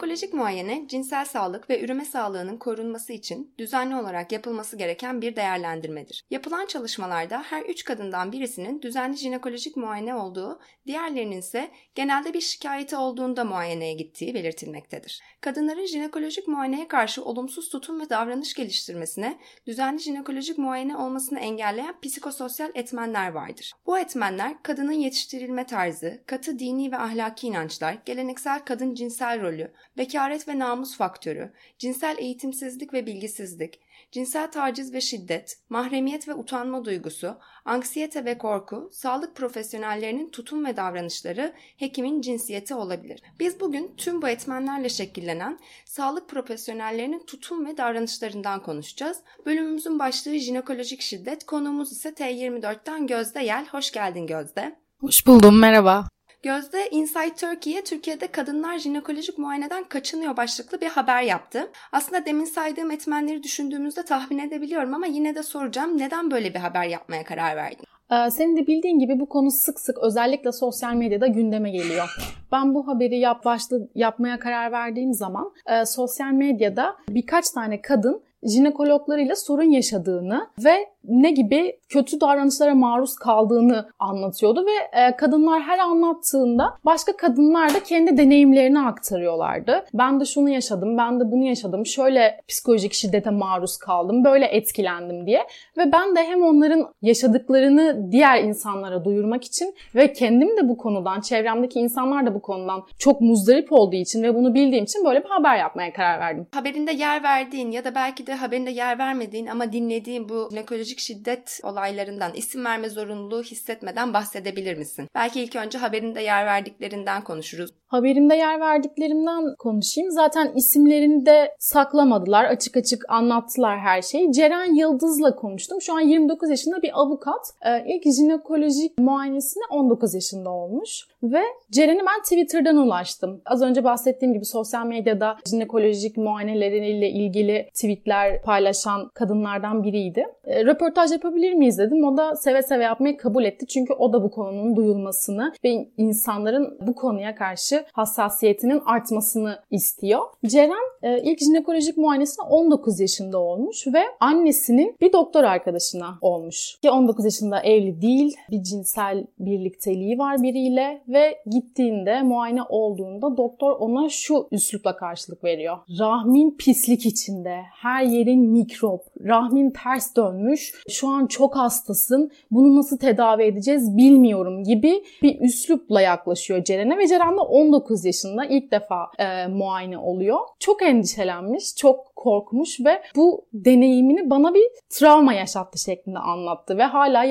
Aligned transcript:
Jinekolojik 0.00 0.34
muayene, 0.34 0.88
cinsel 0.88 1.24
sağlık 1.24 1.70
ve 1.70 1.84
üreme 1.84 2.04
sağlığının 2.04 2.56
korunması 2.56 3.12
için 3.12 3.54
düzenli 3.58 3.96
olarak 3.96 4.32
yapılması 4.32 4.76
gereken 4.76 5.22
bir 5.22 5.36
değerlendirmedir. 5.36 6.24
Yapılan 6.30 6.66
çalışmalarda 6.66 7.42
her 7.42 7.62
üç 7.62 7.84
kadından 7.84 8.32
birisinin 8.32 8.82
düzenli 8.82 9.16
jinekolojik 9.16 9.76
muayene 9.76 10.14
olduğu, 10.14 10.60
diğerlerinin 10.86 11.38
ise 11.38 11.70
genelde 11.94 12.34
bir 12.34 12.40
şikayeti 12.40 12.96
olduğunda 12.96 13.44
muayeneye 13.44 13.92
gittiği 13.92 14.34
belirtilmektedir. 14.34 15.20
Kadınların 15.40 15.86
jinekolojik 15.86 16.48
muayeneye 16.48 16.88
karşı 16.88 17.24
olumsuz 17.24 17.68
tutum 17.68 18.00
ve 18.00 18.10
davranış 18.10 18.54
geliştirmesine, 18.54 19.38
düzenli 19.66 19.98
jinekolojik 19.98 20.58
muayene 20.58 20.96
olmasını 20.96 21.40
engelleyen 21.40 22.00
psikososyal 22.00 22.70
etmenler 22.74 23.30
vardır. 23.30 23.72
Bu 23.86 23.98
etmenler 23.98 24.62
kadının 24.62 24.92
yetiştirilme 24.92 25.66
tarzı, 25.66 26.22
katı 26.26 26.58
dini 26.58 26.92
ve 26.92 26.96
ahlaki 26.96 27.46
inançlar, 27.46 27.96
geleneksel 28.04 28.64
kadın 28.64 28.94
cinsel 28.94 29.42
rolü, 29.42 29.72
bekaret 29.96 30.48
ve 30.48 30.58
namus 30.58 30.96
faktörü, 30.96 31.52
cinsel 31.78 32.16
eğitimsizlik 32.18 32.92
ve 32.92 33.06
bilgisizlik, 33.06 33.80
cinsel 34.12 34.50
taciz 34.50 34.92
ve 34.94 35.00
şiddet, 35.00 35.58
mahremiyet 35.68 36.28
ve 36.28 36.34
utanma 36.34 36.84
duygusu, 36.84 37.38
anksiyete 37.64 38.24
ve 38.24 38.38
korku, 38.38 38.90
sağlık 38.92 39.36
profesyonellerinin 39.36 40.30
tutum 40.30 40.64
ve 40.64 40.76
davranışları, 40.76 41.54
hekimin 41.76 42.20
cinsiyeti 42.20 42.74
olabilir. 42.74 43.22
Biz 43.40 43.60
bugün 43.60 43.94
tüm 43.96 44.22
bu 44.22 44.28
etmenlerle 44.28 44.88
şekillenen 44.88 45.58
sağlık 45.84 46.28
profesyonellerinin 46.28 47.26
tutum 47.26 47.66
ve 47.66 47.76
davranışlarından 47.76 48.62
konuşacağız. 48.62 49.18
Bölümümüzün 49.46 49.98
başlığı 49.98 50.38
jinekolojik 50.38 51.00
şiddet, 51.00 51.44
konuğumuz 51.46 51.92
ise 51.92 52.08
T24'ten 52.08 53.06
Gözde 53.06 53.40
Yel. 53.40 53.66
Hoş 53.66 53.92
geldin 53.92 54.26
Gözde. 54.26 54.76
Hoş 55.00 55.26
buldum, 55.26 55.58
merhaba. 55.58 56.08
Gözde 56.42 56.90
Inside 56.90 57.34
Turkey'ye 57.34 57.84
Türkiye'de 57.84 58.26
kadınlar 58.26 58.78
jinekolojik 58.78 59.38
muayeneden 59.38 59.84
kaçınıyor 59.84 60.36
başlıklı 60.36 60.80
bir 60.80 60.86
haber 60.86 61.22
yaptı. 61.22 61.70
Aslında 61.92 62.26
demin 62.26 62.44
saydığım 62.44 62.90
etmenleri 62.90 63.42
düşündüğümüzde 63.42 64.04
tahmin 64.04 64.38
edebiliyorum 64.38 64.94
ama 64.94 65.06
yine 65.06 65.34
de 65.34 65.42
soracağım 65.42 65.98
neden 65.98 66.30
böyle 66.30 66.54
bir 66.54 66.58
haber 66.58 66.84
yapmaya 66.84 67.24
karar 67.24 67.56
verdin? 67.56 67.84
Ee, 68.10 68.30
senin 68.30 68.56
de 68.56 68.66
bildiğin 68.66 68.98
gibi 68.98 69.20
bu 69.20 69.28
konu 69.28 69.50
sık 69.50 69.80
sık 69.80 69.98
özellikle 69.98 70.52
sosyal 70.52 70.94
medyada 70.94 71.26
gündeme 71.26 71.70
geliyor. 71.70 72.16
Ben 72.52 72.74
bu 72.74 72.88
haberi 72.88 73.18
yap 73.18 73.44
başlı 73.44 73.88
yapmaya 73.94 74.38
karar 74.38 74.72
verdiğim 74.72 75.14
zaman 75.14 75.52
e, 75.66 75.84
sosyal 75.84 76.32
medyada 76.32 76.96
birkaç 77.08 77.50
tane 77.50 77.82
kadın 77.82 78.22
jinekologlarıyla 78.42 79.36
sorun 79.36 79.70
yaşadığını 79.70 80.46
ve 80.64 80.86
ne 81.04 81.30
gibi 81.30 81.78
kötü 81.88 82.20
davranışlara 82.20 82.74
maruz 82.74 83.14
kaldığını 83.14 83.88
anlatıyordu 83.98 84.66
ve 84.66 85.00
e, 85.00 85.16
kadınlar 85.16 85.62
her 85.62 85.78
anlattığında 85.78 86.74
başka 86.84 87.16
kadınlar 87.16 87.74
da 87.74 87.82
kendi 87.82 88.16
deneyimlerini 88.16 88.80
aktarıyorlardı. 88.80 89.84
Ben 89.94 90.20
de 90.20 90.24
şunu 90.24 90.48
yaşadım, 90.48 90.98
ben 90.98 91.20
de 91.20 91.32
bunu 91.32 91.44
yaşadım, 91.44 91.86
şöyle 91.86 92.40
psikolojik 92.48 92.92
şiddete 92.92 93.30
maruz 93.30 93.76
kaldım, 93.76 94.24
böyle 94.24 94.46
etkilendim 94.46 95.26
diye 95.26 95.46
ve 95.78 95.92
ben 95.92 96.16
de 96.16 96.24
hem 96.24 96.42
onların 96.42 96.94
yaşadıklarını 97.02 98.12
diğer 98.12 98.42
insanlara 98.42 99.04
duyurmak 99.04 99.44
için 99.44 99.74
ve 99.94 100.12
kendim 100.12 100.56
de 100.56 100.68
bu 100.68 100.76
konudan, 100.76 101.20
çevremdeki 101.20 101.80
insanlar 101.80 102.26
da 102.26 102.34
bu 102.34 102.42
konudan 102.42 102.82
çok 102.98 103.20
muzdarip 103.20 103.72
olduğu 103.72 103.96
için 103.96 104.22
ve 104.22 104.34
bunu 104.34 104.54
bildiğim 104.54 104.84
için 104.84 105.04
böyle 105.04 105.24
bir 105.24 105.28
haber 105.28 105.58
yapmaya 105.58 105.92
karar 105.92 106.20
verdim. 106.20 106.46
Haberinde 106.54 106.92
yer 106.92 107.22
verdiğin 107.22 107.70
ya 107.70 107.84
da 107.84 107.94
belki 107.94 108.26
de 108.26 108.29
haberinde 108.34 108.70
yer 108.70 108.98
vermediğin 108.98 109.46
ama 109.46 109.72
dinlediğin 109.72 110.28
bu 110.28 110.48
jinekolojik 110.50 110.98
şiddet 110.98 111.60
olaylarından 111.62 112.34
isim 112.34 112.64
verme 112.64 112.88
zorunluluğu 112.88 113.42
hissetmeden 113.42 114.14
bahsedebilir 114.14 114.78
misin? 114.78 115.08
Belki 115.14 115.40
ilk 115.40 115.56
önce 115.56 115.78
haberinde 115.78 116.22
yer 116.22 116.46
verdiklerinden 116.46 117.24
konuşuruz. 117.24 117.70
Haberimde 117.86 118.34
yer 118.34 118.60
verdiklerimden 118.60 119.54
konuşayım. 119.58 120.10
Zaten 120.10 120.52
isimlerini 120.54 121.26
de 121.26 121.54
saklamadılar. 121.58 122.44
Açık 122.44 122.76
açık 122.76 123.10
anlattılar 123.10 123.78
her 123.78 124.02
şeyi. 124.02 124.32
Ceren 124.32 124.74
Yıldız'la 124.74 125.36
konuştum. 125.36 125.82
Şu 125.82 125.94
an 125.94 126.00
29 126.00 126.50
yaşında 126.50 126.82
bir 126.82 127.00
avukat. 127.00 127.52
Ee, 127.66 127.84
ilk 127.86 128.04
jinekolojik 128.16 128.98
muayenesine 128.98 129.64
19 129.70 130.14
yaşında 130.14 130.50
olmuş. 130.50 131.06
Ve 131.22 131.42
Ceren'i 131.70 132.00
ben 132.00 132.22
Twitter'dan 132.22 132.76
ulaştım. 132.76 133.42
Az 133.44 133.62
önce 133.62 133.84
bahsettiğim 133.84 134.34
gibi 134.34 134.44
sosyal 134.44 134.86
medyada 134.86 135.36
jinekolojik 135.50 136.16
muayeneleriyle 136.16 137.10
ilgili 137.10 137.68
tweetler 137.74 138.42
paylaşan 138.42 139.08
kadınlardan 139.14 139.82
biriydi. 139.82 140.26
E, 140.44 140.64
röportaj 140.64 141.12
yapabilir 141.12 141.54
miyiz 141.54 141.78
dedim. 141.78 142.04
O 142.04 142.16
da 142.16 142.36
seve 142.36 142.62
seve 142.62 142.84
yapmayı 142.84 143.16
kabul 143.16 143.44
etti. 143.44 143.66
Çünkü 143.66 143.92
o 143.92 144.12
da 144.12 144.22
bu 144.22 144.30
konunun 144.30 144.76
duyulmasını 144.76 145.52
ve 145.64 145.88
insanların 145.96 146.78
bu 146.86 146.94
konuya 146.94 147.34
karşı 147.34 147.84
hassasiyetinin 147.92 148.82
artmasını 148.86 149.58
istiyor. 149.70 150.20
Ceren 150.46 150.90
e, 151.02 151.22
ilk 151.22 151.38
jinekolojik 151.38 151.96
muayenesine 151.96 152.46
19 152.46 153.00
yaşında 153.00 153.38
olmuş 153.38 153.86
ve 153.86 154.02
annesinin 154.20 154.96
bir 155.00 155.12
doktor 155.12 155.44
arkadaşına 155.44 156.18
olmuş. 156.20 156.78
Ki 156.82 156.90
19 156.90 157.24
yaşında 157.24 157.60
evli 157.60 158.02
değil, 158.02 158.36
bir 158.50 158.62
cinsel 158.62 159.26
birlikteliği 159.38 160.18
var 160.18 160.42
biriyle 160.42 161.02
ve 161.12 161.38
gittiğinde 161.46 162.22
muayene 162.22 162.62
olduğunda 162.68 163.36
doktor 163.36 163.76
ona 163.78 164.08
şu 164.08 164.48
üslupla 164.50 164.96
karşılık 164.96 165.44
veriyor. 165.44 165.78
Rahmin 165.98 166.56
pislik 166.58 167.06
içinde, 167.06 167.60
her 167.82 168.02
yerin 168.02 168.40
mikrop, 168.40 169.00
rahmin 169.24 169.70
ters 169.70 170.16
dönmüş, 170.16 170.74
şu 170.88 171.08
an 171.08 171.26
çok 171.26 171.56
hastasın, 171.56 172.30
bunu 172.50 172.76
nasıl 172.76 172.98
tedavi 172.98 173.42
edeceğiz 173.42 173.96
bilmiyorum 173.96 174.64
gibi 174.64 175.04
bir 175.22 175.40
üslupla 175.40 176.00
yaklaşıyor 176.00 176.64
Ceren'e 176.64 176.98
ve 176.98 177.06
Ceren 177.06 177.36
de 177.36 177.40
19 177.40 178.04
yaşında 178.04 178.44
ilk 178.44 178.72
defa 178.72 179.10
e, 179.18 179.46
muayene 179.46 179.98
oluyor. 179.98 180.38
Çok 180.58 180.82
endişelenmiş, 180.82 181.76
çok 181.76 182.16
korkmuş 182.16 182.80
ve 182.80 183.02
bu 183.16 183.44
deneyimini 183.52 184.30
bana 184.30 184.54
bir 184.54 184.66
travma 184.90 185.32
yaşattı 185.32 185.78
şeklinde 185.78 186.18
anlattı 186.18 186.78
ve 186.78 186.84
hala 186.84 187.24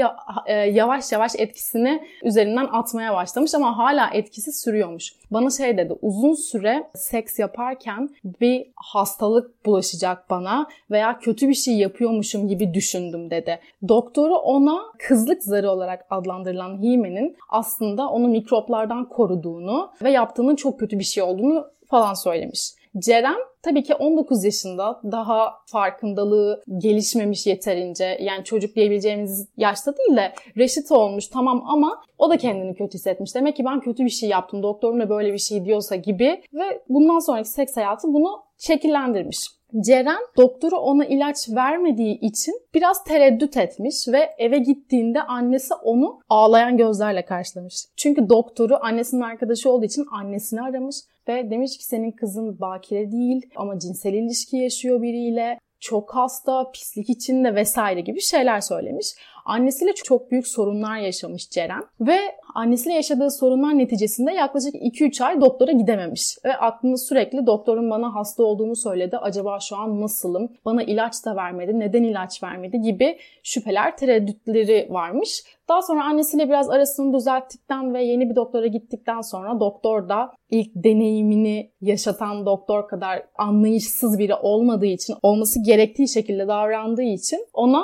e, 0.46 0.54
yavaş 0.54 1.12
yavaş 1.12 1.32
etkisini 1.38 2.08
üzerinden 2.24 2.68
atmaya 2.72 3.14
başlamış 3.14 3.56
ama 3.56 3.69
hala 3.78 4.10
etkisi 4.14 4.52
sürüyormuş. 4.52 5.14
Bana 5.32 5.50
şey 5.50 5.78
dedi 5.78 5.94
uzun 6.02 6.34
süre 6.34 6.90
seks 6.96 7.40
yaparken 7.40 8.10
bir 8.42 8.68
hastalık 8.76 9.66
bulaşacak 9.66 10.30
bana 10.30 10.68
veya 10.92 11.20
kötü 11.20 11.50
bir 11.50 11.54
şey 11.54 11.78
yapıyormuşum 11.78 12.48
gibi 12.48 12.74
düşündüm 12.74 13.30
dedi. 13.32 13.60
Doktoru 13.88 14.36
ona 14.36 14.80
kızlık 15.08 15.44
zarı 15.44 15.72
olarak 15.72 16.06
adlandırılan 16.10 16.82
himenin 16.82 17.38
aslında 17.50 18.10
onu 18.10 18.28
mikroplardan 18.28 19.10
koruduğunu 19.10 19.92
ve 20.04 20.12
yaptığının 20.12 20.56
çok 20.56 20.80
kötü 20.80 21.00
bir 21.00 21.04
şey 21.04 21.24
olduğunu 21.24 21.68
falan 21.90 22.14
söylemiş. 22.14 22.79
Ceren 22.98 23.38
tabii 23.62 23.84
ki 23.84 23.96
19 23.96 24.44
yaşında 24.44 25.02
daha 25.12 25.54
farkındalığı 25.66 26.64
gelişmemiş 26.78 27.48
yeterince 27.48 28.18
yani 28.22 28.44
çocuk 28.44 28.76
diyebileceğimiz 28.76 29.48
yaşta 29.58 29.98
değil 29.98 30.18
de 30.18 30.34
reşit 30.58 30.92
olmuş 30.92 31.28
tamam 31.28 31.64
ama 31.68 32.02
o 32.18 32.30
da 32.30 32.38
kendini 32.38 32.76
kötü 32.76 32.94
hissetmiş. 32.94 33.36
Demek 33.36 33.56
ki 33.56 33.66
ben 33.66 33.80
kötü 33.80 34.06
bir 34.06 34.10
şey 34.10 34.30
yaptım 34.30 34.64
doktorum 34.64 35.00
da 35.00 35.10
böyle 35.10 35.34
bir 35.34 35.38
şey 35.38 35.66
diyorsa 35.66 35.96
gibi 35.96 36.44
ve 36.54 36.84
bundan 36.90 37.20
sonraki 37.20 37.50
seks 37.50 37.78
hayatı 37.78 38.08
bunu 38.08 38.44
şekillendirmiş. 38.58 39.38
Ceren 39.86 40.20
doktoru 40.38 40.78
ona 40.78 41.06
ilaç 41.06 41.50
vermediği 41.50 42.20
için 42.20 42.54
biraz 42.74 43.04
tereddüt 43.04 43.58
etmiş 43.58 44.08
ve 44.08 44.30
eve 44.38 44.58
gittiğinde 44.58 45.22
annesi 45.22 45.74
onu 45.74 46.20
ağlayan 46.30 46.78
gözlerle 46.78 47.26
karşılamış. 47.26 47.76
Çünkü 47.98 48.30
doktoru 48.30 48.78
annesinin 48.82 49.22
arkadaşı 49.22 49.72
olduğu 49.72 49.86
için 49.86 50.06
annesini 50.12 50.62
aramış 50.62 50.96
ve 51.30 51.50
demiş 51.50 51.78
ki 51.78 51.86
senin 51.86 52.12
kızın 52.12 52.60
bakire 52.60 53.12
değil 53.12 53.50
ama 53.56 53.80
cinsel 53.80 54.14
ilişki 54.14 54.58
yaşıyor 54.58 55.02
biriyle 55.02 55.60
çok 55.80 56.16
hasta, 56.16 56.72
pislik 56.72 57.10
içinde 57.10 57.56
vesaire 57.56 58.02
gibi 58.02 58.22
şeyler 58.22 58.62
söylemiş. 58.62 59.08
Annesiyle 59.50 59.94
çok 59.94 60.32
büyük 60.32 60.48
sorunlar 60.48 60.98
yaşamış 60.98 61.50
Ceren 61.50 61.84
ve 62.02 62.18
annesiyle 62.56 62.96
yaşadığı 62.96 63.32
sorunlar 63.32 63.78
neticesinde 63.78 64.32
yaklaşık 64.32 64.76
2-3 64.76 65.24
ay 65.24 65.42
doktora 65.42 65.72
gidememiş. 65.72 66.38
Ve 66.46 66.56
aklında 66.56 66.98
sürekli 66.98 67.46
doktorun 67.46 67.90
bana 67.90 68.16
hasta 68.16 68.44
olduğunu 68.44 68.76
söyledi. 68.76 69.18
Acaba 69.18 69.60
şu 69.60 69.78
an 69.78 70.02
nasılım? 70.02 70.50
Bana 70.66 70.84
ilaç 70.84 71.26
da 71.26 71.36
vermedi. 71.36 71.80
Neden 71.80 72.04
ilaç 72.04 72.44
vermedi? 72.44 72.82
gibi 72.82 73.18
şüpheler, 73.44 73.98
tereddütleri 73.98 74.88
varmış. 74.90 75.44
Daha 75.70 75.82
sonra 75.82 76.04
annesiyle 76.04 76.50
biraz 76.50 76.70
arasını 76.70 77.14
düzelttikten 77.14 77.94
ve 77.94 78.04
yeni 78.04 78.30
bir 78.30 78.36
doktora 78.36 78.68
gittikten 78.68 79.22
sonra 79.22 79.60
doktor 79.60 80.10
da 80.10 80.32
ilk 80.50 80.72
deneyimini 80.76 81.72
yaşatan 81.82 82.46
doktor 82.46 82.88
kadar 82.88 83.24
anlayışsız 83.38 84.20
biri 84.20 84.36
olmadığı 84.36 84.86
için, 84.86 85.16
olması 85.24 85.64
gerektiği 85.64 86.08
şekilde 86.08 86.48
davrandığı 86.48 87.04
için 87.04 87.46
ona 87.54 87.84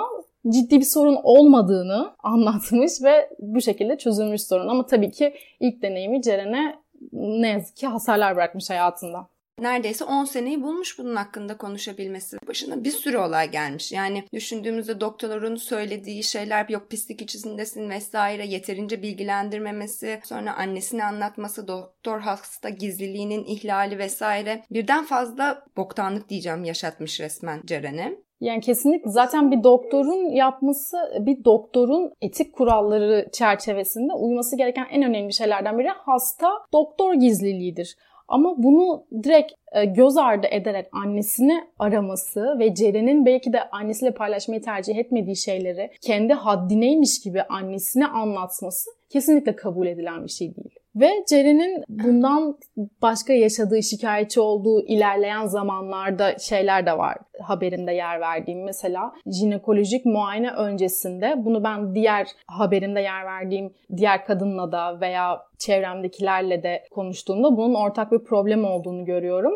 ciddi 0.49 0.79
bir 0.79 0.85
sorun 0.85 1.17
olmadığını 1.23 2.15
anlatmış 2.23 2.91
ve 3.03 3.29
bu 3.39 3.61
şekilde 3.61 3.97
çözülmüş 3.97 4.41
sorun. 4.41 4.67
Ama 4.67 4.85
tabii 4.85 5.11
ki 5.11 5.35
ilk 5.59 5.81
deneyimi 5.81 6.21
Ceren'e 6.21 6.75
ne 7.11 7.47
yazık 7.47 7.75
ki 7.75 7.87
hasarlar 7.87 8.35
bırakmış 8.35 8.69
hayatında 8.69 9.27
neredeyse 9.59 10.05
10 10.05 10.25
seneyi 10.25 10.63
bulmuş 10.63 10.99
bunun 10.99 11.15
hakkında 11.15 11.57
konuşabilmesi. 11.57 12.37
Başına 12.47 12.83
bir 12.83 12.91
sürü 12.91 13.17
olay 13.17 13.51
gelmiş. 13.51 13.91
Yani 13.91 14.27
düşündüğümüzde 14.33 14.99
doktorların 14.99 15.55
söylediği 15.55 16.23
şeyler 16.23 16.69
yok 16.69 16.89
pislik 16.89 17.21
içindesin 17.21 17.89
vesaire 17.89 18.45
yeterince 18.45 19.01
bilgilendirmemesi, 19.01 20.19
sonra 20.23 20.55
annesini 20.55 21.03
anlatması, 21.03 21.67
doktor 21.67 22.19
hasta 22.19 22.69
gizliliğinin 22.69 23.43
ihlali 23.43 23.97
vesaire 23.97 24.63
birden 24.71 25.05
fazla 25.05 25.65
boktanlık 25.77 26.29
diyeceğim 26.29 26.63
yaşatmış 26.63 27.19
resmen 27.19 27.61
Ceren'e. 27.65 28.24
Yani 28.41 28.61
kesinlikle 28.61 29.11
zaten 29.11 29.51
bir 29.51 29.63
doktorun 29.63 30.29
yapması, 30.29 30.97
bir 31.19 31.43
doktorun 31.43 32.13
etik 32.21 32.53
kuralları 32.53 33.29
çerçevesinde 33.31 34.13
uyması 34.13 34.57
gereken 34.57 34.87
en 34.91 35.03
önemli 35.03 35.33
şeylerden 35.33 35.79
biri 35.79 35.89
hasta 35.89 36.49
doktor 36.73 37.13
gizliliğidir. 37.13 37.95
Ama 38.27 38.63
bunu 38.63 39.05
direkt 39.23 39.51
e, 39.71 39.85
göz 39.85 40.17
ardı 40.17 40.47
ederek 40.51 40.87
annesini 40.91 41.63
araması 41.79 42.59
ve 42.59 42.75
Ceren'in 42.75 43.25
belki 43.25 43.53
de 43.53 43.69
annesiyle 43.69 44.13
paylaşmayı 44.13 44.61
tercih 44.61 44.97
etmediği 44.97 45.35
şeyleri 45.35 45.91
kendi 46.01 46.33
haddineymiş 46.33 47.21
gibi 47.21 47.43
annesine 47.43 48.07
anlatması 48.07 48.89
kesinlikle 49.09 49.55
kabul 49.55 49.87
edilen 49.87 50.23
bir 50.23 50.29
şey 50.29 50.55
değil. 50.55 50.75
Ve 50.95 51.09
Ceren'in 51.29 51.83
bundan 51.89 52.57
başka 53.01 53.33
yaşadığı, 53.33 53.83
şikayetçi 53.83 54.39
olduğu 54.39 54.85
ilerleyen 54.85 55.45
zamanlarda 55.45 56.37
şeyler 56.37 56.85
de 56.85 56.97
var 56.97 57.17
haberimde 57.41 57.91
yer 57.91 58.21
verdiğim. 58.21 58.63
Mesela 58.63 59.13
jinekolojik 59.25 60.05
muayene 60.05 60.51
öncesinde 60.51 61.33
bunu 61.37 61.63
ben 61.63 61.95
diğer 61.95 62.27
haberimde 62.47 63.01
yer 63.01 63.25
verdiğim 63.25 63.73
diğer 63.97 64.25
kadınla 64.25 64.71
da 64.71 65.01
veya 65.01 65.41
çevremdekilerle 65.57 66.63
de 66.63 66.83
konuştuğumda 66.91 67.57
bunun 67.57 67.73
ortak 67.73 68.11
bir 68.11 68.23
problem 68.23 68.65
olduğunu 68.65 69.05
görüyorum. 69.05 69.53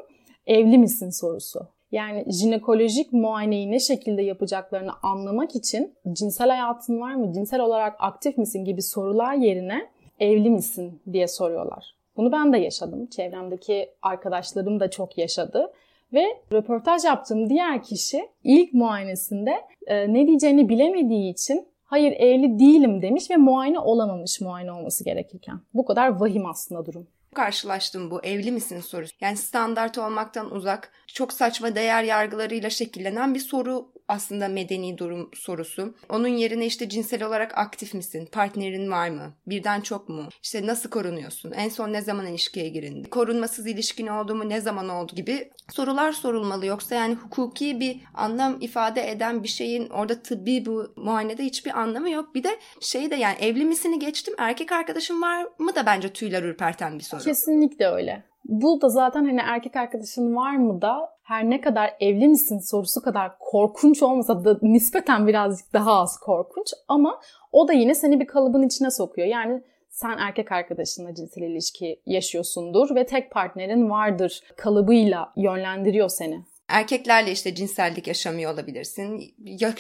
Evli 0.48 0.78
misin 0.78 1.10
sorusu. 1.10 1.60
Yani 1.92 2.26
jinekolojik 2.32 3.14
muayeneyi 3.14 3.72
ne 3.72 3.80
şekilde 3.80 4.22
yapacaklarını 4.22 4.92
anlamak 5.04 5.56
için 5.56 5.94
cinsel 6.14 6.50
hayatın 6.50 7.02
var 7.02 7.16
mı, 7.16 7.34
cinsel 7.34 7.60
olarak 7.60 7.96
aktif 8.00 8.38
misin 8.38 8.66
gibi 8.66 8.82
sorular 8.82 9.34
yerine 9.34 9.90
evli 10.20 10.50
misin 10.50 11.02
diye 11.14 11.28
soruyorlar. 11.28 11.96
Bunu 12.18 12.32
ben 12.32 12.54
de 12.54 12.58
yaşadım. 12.58 13.06
Çevremdeki 13.06 13.90
arkadaşlarım 14.02 14.80
da 14.80 14.90
çok 14.90 15.18
yaşadı. 15.18 15.72
Ve 16.14 16.26
röportaj 16.54 17.06
yaptığım 17.06 17.50
diğer 17.50 17.84
kişi 17.84 18.30
ilk 18.44 18.74
muayenesinde 18.74 19.56
e, 19.88 20.14
ne 20.14 20.28
diyeceğini 20.28 20.70
bilemediği 20.70 21.34
için 21.34 21.68
hayır 21.84 22.12
evli 22.12 22.60
değilim 22.60 23.02
demiş 23.02 23.32
ve 23.32 23.38
muayene 23.38 23.80
olamamış 23.80 24.42
muayene 24.42 24.72
olması 24.72 25.04
gerekirken. 25.04 25.60
Bu 25.74 25.86
kadar 25.86 26.20
vahim 26.20 26.46
aslında 26.46 26.86
durum 26.86 27.08
karşılaştım 27.36 28.12
bu 28.12 28.24
evli 28.24 28.52
misin 28.52 28.82
sorusu. 28.82 29.16
Yani 29.22 29.38
standart 29.38 29.98
olmaktan 29.98 30.52
uzak, 30.52 30.92
çok 31.08 31.34
saçma 31.34 31.76
değer 31.76 32.04
yargılarıyla 32.04 32.70
şekillenen 32.70 33.36
bir 33.36 33.40
soru 33.40 33.92
aslında 34.10 34.48
medeni 34.48 34.98
durum 34.98 35.30
sorusu. 35.34 35.96
Onun 36.10 36.28
yerine 36.28 36.66
işte 36.66 36.90
cinsel 36.90 37.24
olarak 37.24 37.58
aktif 37.58 37.94
misin? 37.94 38.30
Partnerin 38.32 38.92
var 38.92 39.10
mı? 39.10 39.34
Birden 39.48 39.82
çok 39.82 40.10
mu? 40.10 40.30
İşte 40.44 40.68
nasıl 40.68 40.90
korunuyorsun? 40.90 41.52
En 41.52 41.70
son 41.70 41.94
ne 41.94 42.02
zaman 42.02 42.26
ilişkiye 42.26 42.70
girin? 42.70 43.04
Korunmasız 43.04 43.68
ilişkin 43.68 44.08
oldu 44.08 44.36
mu? 44.36 44.50
Ne 44.50 44.62
zaman 44.62 44.90
oldu 44.90 45.16
gibi 45.16 45.52
sorular 45.70 46.12
sorulmalı. 46.12 46.66
Yoksa 46.66 46.96
yani 46.96 47.16
hukuki 47.16 47.80
bir 47.80 48.02
anlam 48.14 48.58
ifade 48.62 49.12
eden 49.12 49.44
bir 49.44 49.48
şeyin 49.48 49.90
orada 49.90 50.22
tıbbi 50.22 50.66
bu 50.66 50.94
muayenede 50.96 51.44
hiçbir 51.44 51.80
anlamı 51.80 52.10
yok. 52.10 52.36
Bir 52.36 52.44
de 52.44 52.60
şey 52.82 53.12
de 53.12 53.16
yani 53.16 53.38
evli 53.40 53.66
misini 53.66 54.00
geçtim 54.00 54.34
erkek 54.38 54.72
arkadaşın 54.72 55.22
var 55.22 55.48
mı 55.60 55.76
da 55.76 55.86
bence 55.86 56.14
tüyler 56.14 56.44
ürperten 56.44 57.00
bir 57.00 57.04
soru. 57.04 57.19
Kesinlikle 57.26 57.88
öyle. 57.88 58.24
Bu 58.46 58.82
da 58.82 58.90
zaten 58.90 59.26
hani 59.26 59.42
erkek 59.44 59.76
arkadaşın 59.76 60.36
var 60.36 60.58
mı 60.58 60.82
da 60.82 61.10
her 61.24 61.50
ne 61.50 61.62
kadar 61.62 61.96
evli 62.00 62.28
misin 62.28 62.60
sorusu 62.60 63.02
kadar 63.02 63.32
korkunç 63.40 64.04
olmasa 64.04 64.46
da 64.46 64.60
nispeten 64.62 65.28
birazcık 65.28 65.74
daha 65.74 65.94
az 65.94 66.20
korkunç 66.20 66.68
ama 66.88 67.22
o 67.52 67.68
da 67.68 67.74
yine 67.74 67.96
seni 67.96 68.20
bir 68.20 68.28
kalıbın 68.28 68.64
içine 68.64 68.92
sokuyor. 68.92 69.28
Yani 69.28 69.64
sen 69.90 70.18
erkek 70.18 70.52
arkadaşınla 70.52 71.16
cinsel 71.16 71.42
ilişki 71.42 72.02
yaşıyorsundur 72.06 72.96
ve 72.96 73.06
tek 73.06 73.32
partnerin 73.32 73.90
vardır 73.90 74.42
kalıbıyla 74.58 75.34
yönlendiriyor 75.38 76.10
seni. 76.10 76.46
Erkeklerle 76.68 77.32
işte 77.32 77.56
cinsellik 77.56 78.08
yaşamıyor 78.08 78.54
olabilirsin. 78.54 79.36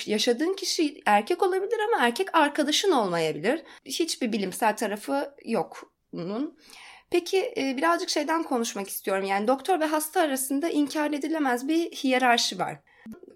yaşadığın 0.05 0.55
kişi 0.55 1.01
erkek 1.05 1.43
olabilir 1.43 1.77
ama 1.87 2.05
erkek 2.05 2.35
arkadaşın 2.35 2.91
olmayabilir. 2.91 3.63
Hiçbir 3.85 4.31
bilimsel 4.31 4.75
tarafı 4.77 5.35
yok 5.45 5.91
bunun. 6.13 6.57
Peki 7.11 7.53
e, 7.57 7.77
birazcık 7.77 8.09
şeyden 8.09 8.43
konuşmak 8.43 8.87
istiyorum. 8.87 9.25
Yani 9.25 9.47
doktor 9.47 9.79
ve 9.79 9.85
hasta 9.85 10.21
arasında 10.21 10.69
inkar 10.69 11.11
edilemez 11.11 11.67
bir 11.67 11.91
hiyerarşi 11.91 12.59
var. 12.59 12.79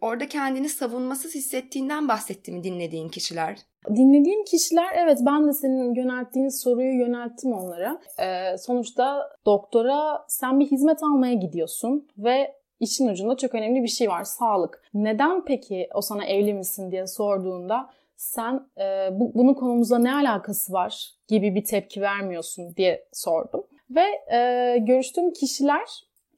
Orada 0.02 0.28
kendini 0.28 0.70
savunmasız 0.70 1.36
hissettiğinden 1.36 2.08
bahsetti 2.08 2.52
mi 2.52 2.64
dinlediğin 2.64 3.10
kişiler? 3.10 3.58
Dinlediğim 3.90 4.44
kişiler 4.44 4.88
evet 4.96 5.20
ben 5.22 5.48
de 5.48 5.54
senin 5.54 5.96
yönelttiğin 5.96 6.50
soruyu 6.50 7.00
yönelttim 7.00 7.54
onlara. 7.54 8.02
Ee, 8.20 8.58
sonuçta 8.58 9.30
doktora 9.46 10.26
sen 10.28 10.60
bir 10.60 10.66
hizmet 10.66 11.04
almaya 11.04 11.34
gidiyorsun 11.34 12.08
ve 12.18 12.56
işin 12.80 13.08
ucunda 13.08 13.38
çok 13.38 13.56
önemli 13.56 13.84
bir 13.84 13.88
şey 13.88 14.10
var 14.10 14.24
sağlık. 14.24 14.84
Neden 14.94 15.46
peki 15.46 15.90
o 15.94 16.02
sana 16.02 16.26
evli 16.26 16.54
misin 16.54 16.92
diye 16.92 17.08
sorduğunda 17.08 17.90
sen 18.24 18.68
e, 18.78 19.10
bu, 19.20 19.32
bunun 19.36 19.54
konumuzla 19.54 20.00
ne 20.00 20.14
alakası 20.14 20.74
var 20.74 21.10
gibi 21.28 21.56
bir 21.56 21.64
tepki 21.64 22.02
vermiyorsun 22.02 22.76
diye 22.76 23.06
sordum. 23.14 23.64
Ve 23.90 24.36
e, 24.38 24.78
görüştüğüm 24.78 25.34
kişiler 25.34 25.90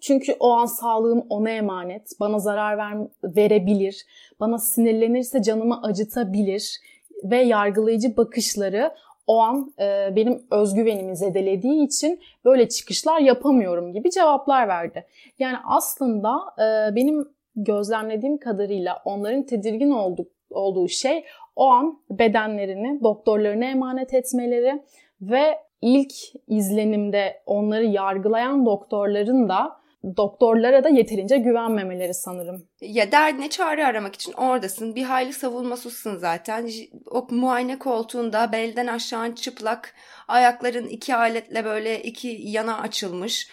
çünkü 0.01 0.36
o 0.39 0.51
an 0.51 0.65
sağlığım 0.65 1.25
ona 1.30 1.50
emanet, 1.50 2.12
bana 2.20 2.39
zarar 2.39 2.77
ver, 2.77 2.98
verebilir, 3.24 4.06
bana 4.39 4.58
sinirlenirse 4.58 5.42
canımı 5.42 5.82
acıtabilir 5.82 6.80
ve 7.24 7.38
yargılayıcı 7.38 8.18
bakışları 8.18 8.92
o 9.27 9.39
an 9.39 9.74
e, 9.80 10.15
benim 10.15 10.44
özgüvenimi 10.51 11.18
zedelediği 11.18 11.86
için 11.86 12.20
böyle 12.46 12.70
çıkışlar 12.70 13.20
yapamıyorum 13.20 13.94
gibi 13.94 14.12
cevaplar 14.12 14.68
verdi. 14.68 15.06
Yani 15.39 15.58
aslında 15.65 16.38
e, 16.58 16.96
benim 16.96 17.27
gözlemlediğim 17.56 18.38
kadarıyla 18.38 19.01
onların 19.06 19.44
tedirgin 19.44 19.92
olduk, 19.92 20.27
olduğu 20.55 20.88
şey 20.88 21.25
o 21.55 21.69
an 21.69 22.00
bedenlerini 22.09 23.03
doktorlarına 23.03 23.65
emanet 23.65 24.13
etmeleri 24.13 24.83
ve 25.21 25.59
ilk 25.81 26.13
izlenimde 26.47 27.41
onları 27.45 27.85
yargılayan 27.85 28.65
doktorların 28.65 29.50
da 29.50 29.85
doktorlara 30.17 30.83
da 30.83 30.89
yeterince 30.89 31.38
güvenmemeleri 31.38 32.13
sanırım. 32.13 32.67
Ya 32.81 33.12
derdine 33.12 33.50
çare 33.50 33.85
aramak 33.85 34.15
için 34.15 34.33
oradasın. 34.33 34.95
Bir 34.95 35.03
hayli 35.03 35.33
savunmasızsın 35.33 36.17
zaten. 36.17 36.69
O 37.12 37.27
muayene 37.29 37.79
koltuğunda 37.79 38.51
belden 38.51 38.88
aşağı 38.88 39.35
çıplak, 39.35 39.95
ayakların 40.27 40.88
iki 40.88 41.15
aletle 41.15 41.65
böyle 41.65 42.03
iki 42.03 42.38
yana 42.41 42.77
açılmış. 42.77 43.50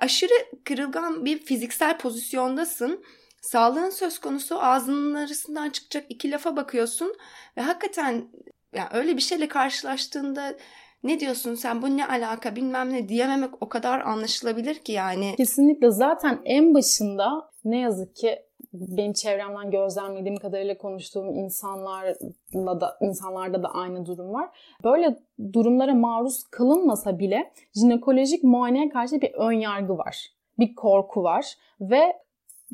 Aşırı 0.00 0.34
kırılgan 0.64 1.24
bir 1.24 1.38
fiziksel 1.38 1.98
pozisyondasın. 1.98 3.04
Sağlığın 3.44 3.90
söz 3.90 4.18
konusu 4.18 4.62
ağzının 4.62 5.14
arasından 5.14 5.70
çıkacak 5.70 6.06
iki 6.08 6.30
lafa 6.30 6.56
bakıyorsun 6.56 7.14
ve 7.56 7.60
hakikaten 7.60 8.28
yani 8.74 8.88
öyle 8.92 9.16
bir 9.16 9.22
şeyle 9.22 9.48
karşılaştığında 9.48 10.54
ne 11.02 11.20
diyorsun 11.20 11.54
sen 11.54 11.82
bu 11.82 11.96
ne 11.96 12.06
alaka 12.06 12.56
bilmem 12.56 12.92
ne 12.92 13.08
diyememek 13.08 13.62
o 13.62 13.68
kadar 13.68 14.00
anlaşılabilir 14.00 14.74
ki 14.74 14.92
yani. 14.92 15.34
Kesinlikle 15.36 15.90
zaten 15.90 16.40
en 16.44 16.74
başında 16.74 17.50
ne 17.64 17.78
yazık 17.78 18.16
ki 18.16 18.42
benim 18.72 19.12
çevremden 19.12 19.70
gözlemlediğim 19.70 20.36
kadarıyla 20.36 20.78
konuştuğum 20.78 21.34
insanlarla 21.34 22.80
da 22.80 22.98
insanlarda 23.00 23.62
da 23.62 23.68
aynı 23.68 24.06
durum 24.06 24.32
var. 24.32 24.48
Böyle 24.84 25.18
durumlara 25.52 25.94
maruz 25.94 26.44
kalınmasa 26.50 27.18
bile 27.18 27.52
jinekolojik 27.74 28.44
muayeneye 28.44 28.88
karşı 28.88 29.20
bir 29.20 29.32
ön 29.34 29.52
yargı 29.52 29.98
var. 29.98 30.28
Bir 30.58 30.74
korku 30.74 31.22
var 31.22 31.54
ve 31.80 32.23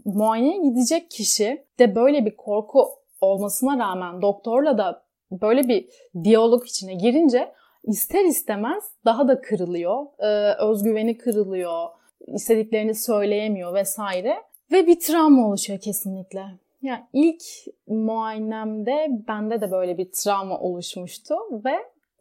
muayeneye 0.05 0.59
gidecek 0.59 1.11
kişi 1.11 1.65
de 1.79 1.95
böyle 1.95 2.27
bir 2.27 2.37
korku 2.37 2.89
olmasına 3.21 3.79
rağmen 3.79 4.23
doktorla 4.23 4.79
da 4.79 5.03
böyle 5.31 5.69
bir 5.69 5.89
diyalog 6.25 6.67
içine 6.67 6.95
girince 6.95 7.53
ister 7.85 8.25
istemez 8.25 8.85
daha 9.05 9.29
da 9.29 9.41
kırılıyor. 9.41 10.07
Ee, 10.19 10.55
özgüveni 10.65 11.19
kırılıyor. 11.19 11.89
istediklerini 12.27 12.95
söyleyemiyor 12.95 13.75
vesaire. 13.75 14.37
Ve 14.73 14.87
bir 14.87 15.01
travma 15.01 15.49
oluşuyor 15.49 15.79
kesinlikle. 15.79 16.45
Yani 16.83 17.05
ilk 17.13 17.43
muayenemde 17.87 19.09
bende 19.29 19.61
de 19.61 19.71
böyle 19.71 19.99
bir 19.99 20.11
travma 20.13 20.59
oluşmuştu 20.59 21.35
ve 21.65 21.75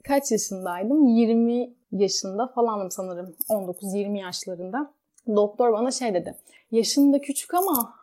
kaç 0.03 0.31
yaşındaydım? 0.31 1.07
20 1.07 1.73
yaşında 1.91 2.47
falanım 2.47 2.91
sanırım. 2.91 3.35
19-20 3.49 4.19
yaşlarında. 4.19 4.93
Doktor 5.27 5.73
bana 5.73 5.91
şey 5.91 6.13
dedi. 6.13 6.35
Yaşın 6.71 7.13
da 7.13 7.21
küçük 7.21 7.53
ama 7.53 7.93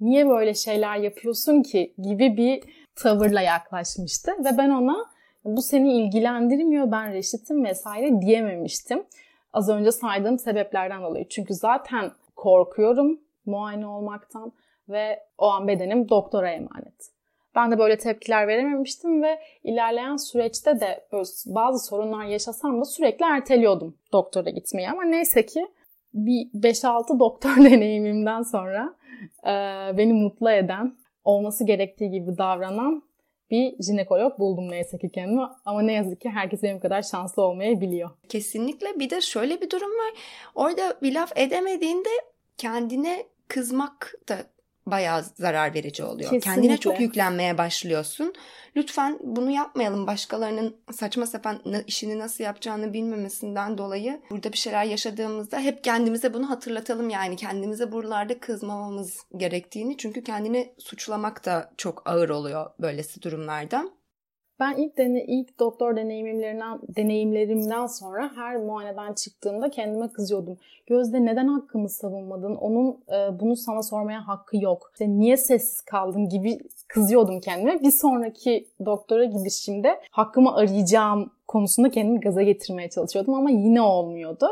niye 0.00 0.28
böyle 0.28 0.54
şeyler 0.54 0.96
yapıyorsun 0.96 1.62
ki 1.62 1.94
gibi 1.98 2.36
bir 2.36 2.62
tavırla 2.94 3.40
yaklaşmıştı. 3.40 4.32
Ve 4.44 4.58
ben 4.58 4.70
ona 4.70 5.06
bu 5.44 5.62
seni 5.62 5.92
ilgilendirmiyor 5.92 6.90
ben 6.90 7.12
reşitim 7.12 7.64
vesaire 7.64 8.20
diyememiştim. 8.20 9.04
Az 9.52 9.68
önce 9.68 9.92
saydığım 9.92 10.38
sebeplerden 10.38 11.02
dolayı. 11.02 11.28
Çünkü 11.28 11.54
zaten 11.54 12.10
korkuyorum 12.36 13.20
muayene 13.46 13.86
olmaktan 13.86 14.52
ve 14.88 15.22
o 15.38 15.46
an 15.46 15.68
bedenim 15.68 16.08
doktora 16.08 16.50
emanet. 16.50 17.10
Ben 17.54 17.72
de 17.72 17.78
böyle 17.78 17.98
tepkiler 17.98 18.48
verememiştim 18.48 19.22
ve 19.22 19.38
ilerleyen 19.64 20.16
süreçte 20.16 20.80
de 20.80 21.06
bazı 21.46 21.86
sorunlar 21.86 22.24
yaşasam 22.24 22.80
da 22.80 22.84
sürekli 22.84 23.24
erteliyordum 23.24 23.96
doktora 24.12 24.50
gitmeyi. 24.50 24.90
Ama 24.90 25.04
neyse 25.04 25.46
ki 25.46 25.66
bir 26.14 26.46
5-6 26.54 27.18
doktor 27.18 27.56
deneyimimden 27.64 28.42
sonra 28.42 28.94
e, 29.44 29.52
beni 29.98 30.12
mutlu 30.12 30.50
eden, 30.50 30.96
olması 31.24 31.64
gerektiği 31.64 32.10
gibi 32.10 32.38
davranan 32.38 33.02
bir 33.50 33.82
jinekolog 33.82 34.38
buldum 34.38 34.70
neyse 34.70 34.98
ki 34.98 35.10
kendime. 35.10 35.42
Ama 35.64 35.82
ne 35.82 35.92
yazık 35.92 36.20
ki 36.20 36.30
herkes 36.30 36.62
benim 36.62 36.80
kadar 36.80 37.02
şanslı 37.02 37.42
olmayabiliyor. 37.42 38.10
Kesinlikle. 38.28 38.98
Bir 38.98 39.10
de 39.10 39.20
şöyle 39.20 39.60
bir 39.60 39.70
durum 39.70 39.90
var. 39.90 40.12
Orada 40.54 40.98
bir 41.02 41.14
laf 41.14 41.32
edemediğinde 41.36 42.08
kendine 42.58 43.24
kızmak 43.48 44.14
da 44.28 44.36
bayağı 44.86 45.22
zarar 45.22 45.74
verici 45.74 46.04
oluyor. 46.04 46.30
Kesinlikle. 46.30 46.50
Kendine 46.50 46.76
çok 46.76 47.00
yüklenmeye 47.00 47.58
başlıyorsun. 47.58 48.34
Lütfen 48.76 49.18
bunu 49.22 49.50
yapmayalım. 49.50 50.06
Başkalarının 50.06 50.76
saçma 50.92 51.26
sapan 51.26 51.62
işini 51.86 52.18
nasıl 52.18 52.44
yapacağını 52.44 52.92
bilmemesinden 52.92 53.78
dolayı 53.78 54.20
burada 54.30 54.52
bir 54.52 54.58
şeyler 54.58 54.84
yaşadığımızda 54.84 55.58
hep 55.60 55.84
kendimize 55.84 56.34
bunu 56.34 56.50
hatırlatalım 56.50 57.10
yani. 57.10 57.36
Kendimize 57.36 57.92
buralarda 57.92 58.40
kızmamamız 58.40 59.18
gerektiğini. 59.36 59.96
Çünkü 59.96 60.24
kendini 60.24 60.74
suçlamak 60.78 61.44
da 61.44 61.72
çok 61.76 62.02
ağır 62.08 62.28
oluyor 62.28 62.70
böylesi 62.80 63.22
durumlarda. 63.22 63.99
Ben 64.60 64.74
ilk 64.76 64.98
dene, 64.98 65.24
ilk 65.24 65.58
doktor 65.58 65.96
deneyimlerimden 65.96 66.78
deneyimlerimden 66.96 67.86
sonra 67.86 68.30
her 68.36 68.56
muayeneden 68.56 69.12
çıktığımda 69.12 69.70
kendime 69.70 70.08
kızıyordum. 70.08 70.58
Gözde 70.86 71.24
neden 71.24 71.48
hakkını 71.48 71.88
savunmadın? 71.88 72.54
Onun 72.54 72.98
e, 73.08 73.40
bunu 73.40 73.56
sana 73.56 73.82
sormaya 73.82 74.28
hakkı 74.28 74.56
yok. 74.56 74.90
İşte 74.92 75.08
niye 75.08 75.36
sessiz 75.36 75.80
kaldın 75.80 76.28
gibi 76.28 76.58
kızıyordum 76.88 77.40
kendime. 77.40 77.82
Bir 77.82 77.90
sonraki 77.90 78.68
doktora 78.84 79.24
gidişimde 79.24 80.00
hakkımı 80.10 80.54
arayacağım 80.54 81.30
konusunda 81.50 81.90
kendimi 81.90 82.20
gaza 82.20 82.42
getirmeye 82.42 82.90
çalışıyordum 82.90 83.34
ama 83.34 83.50
yine 83.50 83.82
olmuyordu. 83.82 84.46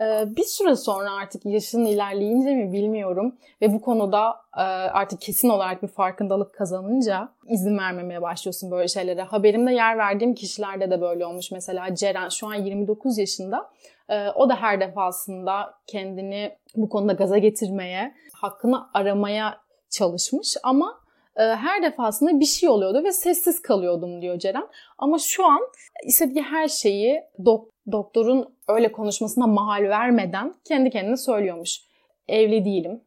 Ee, 0.00 0.36
bir 0.36 0.44
süre 0.44 0.76
sonra 0.76 1.12
artık 1.12 1.46
yaşın 1.46 1.84
ilerleyince 1.84 2.54
mi 2.54 2.72
bilmiyorum 2.72 3.34
ve 3.62 3.72
bu 3.72 3.80
konuda 3.80 4.36
e, 4.56 4.60
artık 4.60 5.20
kesin 5.20 5.48
olarak 5.48 5.82
bir 5.82 5.88
farkındalık 5.88 6.54
kazanınca 6.54 7.28
izin 7.48 7.78
vermemeye 7.78 8.22
başlıyorsun 8.22 8.70
böyle 8.70 8.88
şeylere. 8.88 9.22
Haberimde 9.22 9.72
yer 9.72 9.98
verdiğim 9.98 10.34
kişilerde 10.34 10.90
de 10.90 11.00
böyle 11.00 11.26
olmuş. 11.26 11.50
Mesela 11.50 11.94
Ceren 11.94 12.28
şu 12.28 12.46
an 12.46 12.54
29 12.54 13.18
yaşında. 13.18 13.70
Ee, 14.08 14.28
o 14.28 14.48
da 14.48 14.56
her 14.56 14.80
defasında 14.80 15.74
kendini 15.86 16.56
bu 16.76 16.88
konuda 16.88 17.12
gaza 17.12 17.38
getirmeye, 17.38 18.14
hakkını 18.32 18.86
aramaya 18.94 19.60
çalışmış 19.90 20.56
ama 20.62 21.01
her 21.36 21.82
defasında 21.82 22.40
bir 22.40 22.44
şey 22.44 22.68
oluyordu 22.68 23.04
ve 23.04 23.12
sessiz 23.12 23.62
kalıyordum 23.62 24.22
diyor 24.22 24.38
Ceren. 24.38 24.66
Ama 24.98 25.18
şu 25.18 25.46
an 25.46 25.60
istediği 26.06 26.42
her 26.42 26.68
şeyi 26.68 27.22
dok- 27.38 27.68
doktorun 27.92 28.54
öyle 28.68 28.92
konuşmasına 28.92 29.46
mahal 29.46 29.82
vermeden 29.82 30.54
kendi 30.64 30.90
kendine 30.90 31.16
söylüyormuş. 31.16 31.80
Evli 32.28 32.64
değilim, 32.64 33.00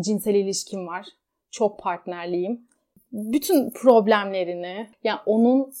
cinsel 0.00 0.34
ilişkim 0.34 0.86
var, 0.86 1.06
çok 1.50 1.78
partnerliyim. 1.78 2.68
Bütün 3.12 3.70
problemlerini, 3.70 4.86
yani 5.04 5.18
onun 5.26 5.72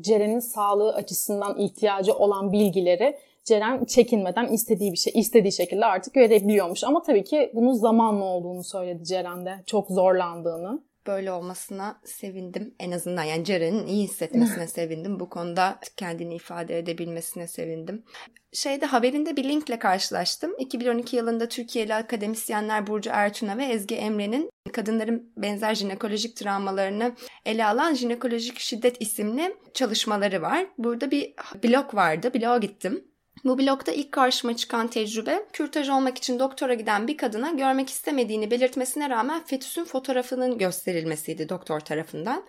Ceren'in 0.00 0.38
sağlığı 0.38 0.94
açısından 0.94 1.58
ihtiyacı 1.58 2.14
olan 2.14 2.52
bilgileri 2.52 3.18
Ceren 3.44 3.84
çekinmeden 3.84 4.46
istediği 4.46 4.92
bir 4.92 4.96
şey, 4.96 5.12
istediği 5.16 5.52
şekilde 5.52 5.86
artık 5.86 6.16
verebiliyormuş. 6.16 6.84
Ama 6.84 7.02
tabii 7.02 7.24
ki 7.24 7.50
bunun 7.54 7.72
zamanla 7.72 8.24
olduğunu 8.24 8.64
söyledi 8.64 9.04
Ceren 9.04 9.46
de. 9.46 9.54
Çok 9.66 9.88
zorlandığını 9.88 10.82
böyle 11.08 11.32
olmasına 11.32 12.00
sevindim. 12.04 12.74
En 12.80 12.90
azından 12.90 13.22
yani 13.22 13.44
Ceren'in 13.44 13.86
iyi 13.86 14.04
hissetmesine 14.04 14.66
sevindim. 14.68 15.20
Bu 15.20 15.30
konuda 15.30 15.78
kendini 15.96 16.34
ifade 16.34 16.78
edebilmesine 16.78 17.46
sevindim. 17.46 18.04
Şeyde 18.52 18.86
haberinde 18.86 19.36
bir 19.36 19.44
linkle 19.44 19.78
karşılaştım. 19.78 20.54
2012 20.58 21.16
yılında 21.16 21.48
Türkiye'li 21.48 21.94
akademisyenler 21.94 22.86
Burcu 22.86 23.10
Ertuğ'a 23.12 23.58
ve 23.58 23.64
Ezgi 23.64 23.94
Emre'nin 23.94 24.50
kadınların 24.72 25.32
benzer 25.36 25.74
jinekolojik 25.74 26.36
travmalarını 26.36 27.14
ele 27.46 27.66
alan 27.66 27.94
Jinekolojik 27.94 28.58
Şiddet 28.58 29.02
isimli 29.02 29.56
çalışmaları 29.74 30.42
var. 30.42 30.66
Burada 30.78 31.10
bir 31.10 31.34
blog 31.64 31.94
vardı. 31.94 32.34
Bloğa 32.34 32.58
gittim. 32.58 33.04
Bu 33.44 33.58
blogda 33.58 33.92
ilk 33.92 34.12
karşıma 34.12 34.56
çıkan 34.56 34.88
tecrübe, 34.88 35.44
kürtaj 35.52 35.88
olmak 35.88 36.18
için 36.18 36.38
doktora 36.38 36.74
giden 36.74 37.08
bir 37.08 37.16
kadına 37.16 37.50
görmek 37.50 37.90
istemediğini 37.90 38.50
belirtmesine 38.50 39.10
rağmen 39.10 39.44
fetüsün 39.44 39.84
fotoğrafının 39.84 40.58
gösterilmesiydi 40.58 41.48
doktor 41.48 41.80
tarafından. 41.80 42.44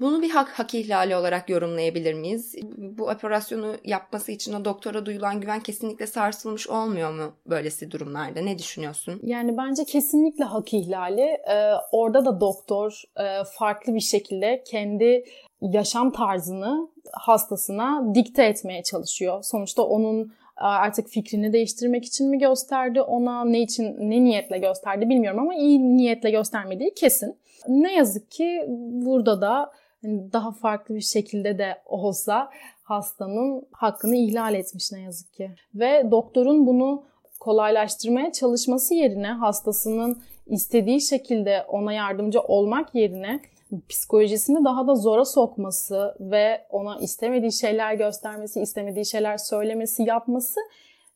Bunu 0.00 0.22
bir 0.22 0.30
hak, 0.30 0.48
hak 0.48 0.74
ihlali 0.74 1.16
olarak 1.16 1.50
yorumlayabilir 1.50 2.14
miyiz? 2.14 2.54
Bu 2.76 3.08
operasyonu 3.08 3.76
yapması 3.84 4.32
için 4.32 4.52
o 4.52 4.64
doktora 4.64 5.06
duyulan 5.06 5.40
güven 5.40 5.60
kesinlikle 5.60 6.06
sarsılmış 6.06 6.68
olmuyor 6.68 7.12
mu 7.12 7.32
böylesi 7.46 7.90
durumlarda? 7.90 8.40
Ne 8.40 8.58
düşünüyorsun? 8.58 9.20
Yani 9.22 9.56
bence 9.56 9.84
kesinlikle 9.84 10.44
hak 10.44 10.74
ihlali. 10.74 11.20
Ee, 11.20 11.72
orada 11.92 12.24
da 12.24 12.40
doktor 12.40 13.02
e, 13.20 13.44
farklı 13.58 13.94
bir 13.94 14.00
şekilde 14.00 14.64
kendi 14.66 15.24
yaşam 15.62 16.10
tarzını 16.10 16.88
hastasına 17.12 18.14
dikte 18.14 18.44
etmeye 18.44 18.82
çalışıyor. 18.82 19.42
Sonuçta 19.42 19.82
onun 19.82 20.32
e, 20.60 20.64
artık 20.64 21.08
fikrini 21.08 21.52
değiştirmek 21.52 22.04
için 22.04 22.30
mi 22.30 22.38
gösterdi 22.38 23.02
ona 23.02 23.44
ne 23.44 23.60
için 23.60 23.96
ne 24.10 24.24
niyetle 24.24 24.58
gösterdi 24.58 25.08
bilmiyorum 25.08 25.40
ama 25.40 25.54
iyi 25.54 25.96
niyetle 25.96 26.30
göstermediği 26.30 26.94
kesin. 26.94 27.36
Ne 27.68 27.94
yazık 27.94 28.30
ki 28.30 28.64
burada 28.90 29.40
da 29.40 29.72
hani 30.02 30.32
daha 30.32 30.52
farklı 30.52 30.94
bir 30.94 31.00
şekilde 31.00 31.58
de 31.58 31.78
olsa 31.86 32.50
hastanın 32.82 33.66
hakkını 33.72 34.16
ihlal 34.16 34.54
etmiş 34.54 34.92
ne 34.92 35.00
yazık 35.00 35.32
ki. 35.32 35.50
Ve 35.74 36.10
doktorun 36.10 36.66
bunu 36.66 37.02
kolaylaştırmaya 37.40 38.32
çalışması 38.32 38.94
yerine 38.94 39.28
hastasının 39.28 40.22
istediği 40.46 41.00
şekilde 41.00 41.64
ona 41.68 41.92
yardımcı 41.92 42.40
olmak 42.40 42.94
yerine 42.94 43.40
psikolojisini 43.88 44.64
daha 44.64 44.86
da 44.86 44.94
zora 44.94 45.24
sokması 45.24 46.16
ve 46.20 46.66
ona 46.70 46.98
istemediği 46.98 47.52
şeyler 47.52 47.94
göstermesi, 47.94 48.60
istemediği 48.60 49.06
şeyler 49.06 49.36
söylemesi, 49.36 50.02
yapması 50.02 50.60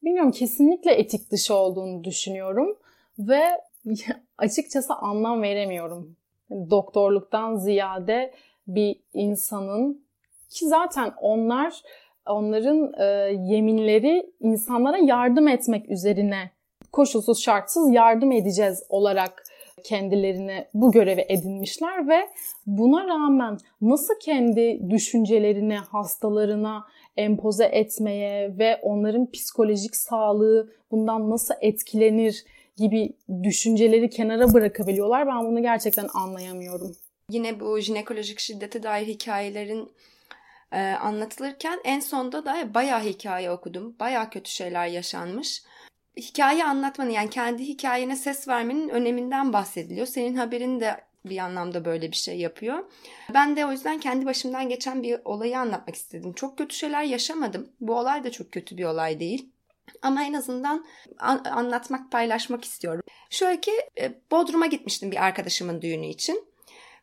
bilmiyorum 0.05 0.33
kesinlikle 0.33 0.93
etik 0.93 1.31
dışı 1.31 1.55
olduğunu 1.55 2.05
düşünüyorum 2.05 2.77
ve 3.19 3.43
açıkçası 4.39 4.95
anlam 4.95 5.43
veremiyorum. 5.43 6.17
Doktorluktan 6.51 7.57
ziyade 7.57 8.35
bir 8.67 9.01
insanın 9.15 10.07
ki 10.51 10.69
zaten 10.69 11.13
onlar 11.21 11.83
onların 12.27 12.93
e, 12.99 13.05
yeminleri 13.55 14.33
insanlara 14.41 14.99
yardım 14.99 15.49
etmek 15.49 15.91
üzerine 15.91 16.51
koşulsuz 16.93 17.43
şartsız 17.43 17.93
yardım 17.93 18.33
edeceğiz 18.33 18.83
olarak 18.89 19.43
kendilerine 19.85 20.69
bu 20.75 20.93
görevi 20.93 21.25
edinmişler 21.29 22.09
ve 22.09 22.29
buna 22.67 23.07
rağmen 23.07 23.59
nasıl 23.81 24.15
kendi 24.21 24.91
düşüncelerini 24.91 25.77
hastalarına 25.77 26.87
empoze 27.17 27.65
etmeye 27.65 28.59
ve 28.59 28.77
onların 28.83 29.31
psikolojik 29.31 29.97
sağlığı 29.97 30.73
bundan 30.91 31.31
nasıl 31.31 31.55
etkilenir 31.61 32.45
gibi 32.77 33.13
düşünceleri 33.43 34.11
kenara 34.11 34.53
bırakabiliyorlar. 34.55 35.27
Ben 35.27 35.47
bunu 35.47 35.63
gerçekten 35.63 36.09
anlayamıyorum. 36.15 36.97
Yine 37.31 37.61
bu 37.61 37.81
jinekolojik 37.81 38.39
şiddete 38.39 38.83
dair 38.83 39.07
hikayelerin 39.07 39.91
e, 40.73 40.81
anlatılırken 40.81 41.81
en 41.85 42.01
sonda 42.01 42.45
da 42.45 42.75
bayağı 42.75 43.01
hikaye 43.01 43.51
okudum. 43.51 43.97
Bayağı 44.01 44.31
kötü 44.31 44.51
şeyler 44.51 44.87
yaşanmış. 44.87 45.63
Hikaye 46.17 46.65
anlatmanın 46.65 47.11
yani 47.11 47.31
kendi 47.31 47.65
hikayene 47.65 48.17
ses 48.17 48.49
vermenin 48.49 48.89
öneminden 48.89 49.53
bahsediliyor. 49.53 50.07
Senin 50.07 50.35
haberin 50.35 50.81
de 50.81 51.01
bir 51.25 51.39
anlamda 51.39 51.85
böyle 51.85 52.11
bir 52.11 52.17
şey 52.17 52.39
yapıyor. 52.39 52.85
Ben 53.35 53.57
de 53.57 53.67
o 53.67 53.73
yüzden 53.73 54.01
kendi 54.01 54.27
başımdan 54.27 54.69
geçen 54.69 55.03
bir 55.03 55.21
olayı 55.25 55.59
anlatmak 55.59 55.97
istedim. 55.97 56.33
Çok 56.33 56.59
kötü 56.59 56.77
şeyler 56.77 57.03
yaşamadım. 57.03 57.69
Bu 57.81 57.99
olay 57.99 58.25
da 58.25 58.31
çok 58.31 58.53
kötü 58.53 58.77
bir 58.77 58.85
olay 58.85 59.21
değil. 59.21 59.49
Ama 60.03 60.25
en 60.25 60.33
azından 60.33 60.87
an- 61.19 61.45
anlatmak, 61.45 62.13
paylaşmak 62.13 62.65
istiyorum. 62.65 63.03
Şöyle 63.31 63.61
ki 63.61 63.73
e, 64.01 64.15
Bodrum'a 64.31 64.67
gitmiştim 64.67 65.11
bir 65.11 65.25
arkadaşımın 65.25 65.83
düğünü 65.83 66.07
için. 66.07 66.45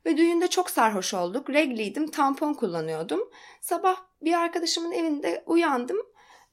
Ve 0.05 0.17
düğünde 0.17 0.47
çok 0.47 0.69
sarhoş 0.69 1.13
olduk. 1.13 1.49
Regliydim, 1.49 2.11
tampon 2.11 2.53
kullanıyordum. 2.53 3.29
Sabah 3.61 3.95
bir 4.21 4.33
arkadaşımın 4.33 4.91
evinde 4.91 5.43
uyandım 5.45 5.97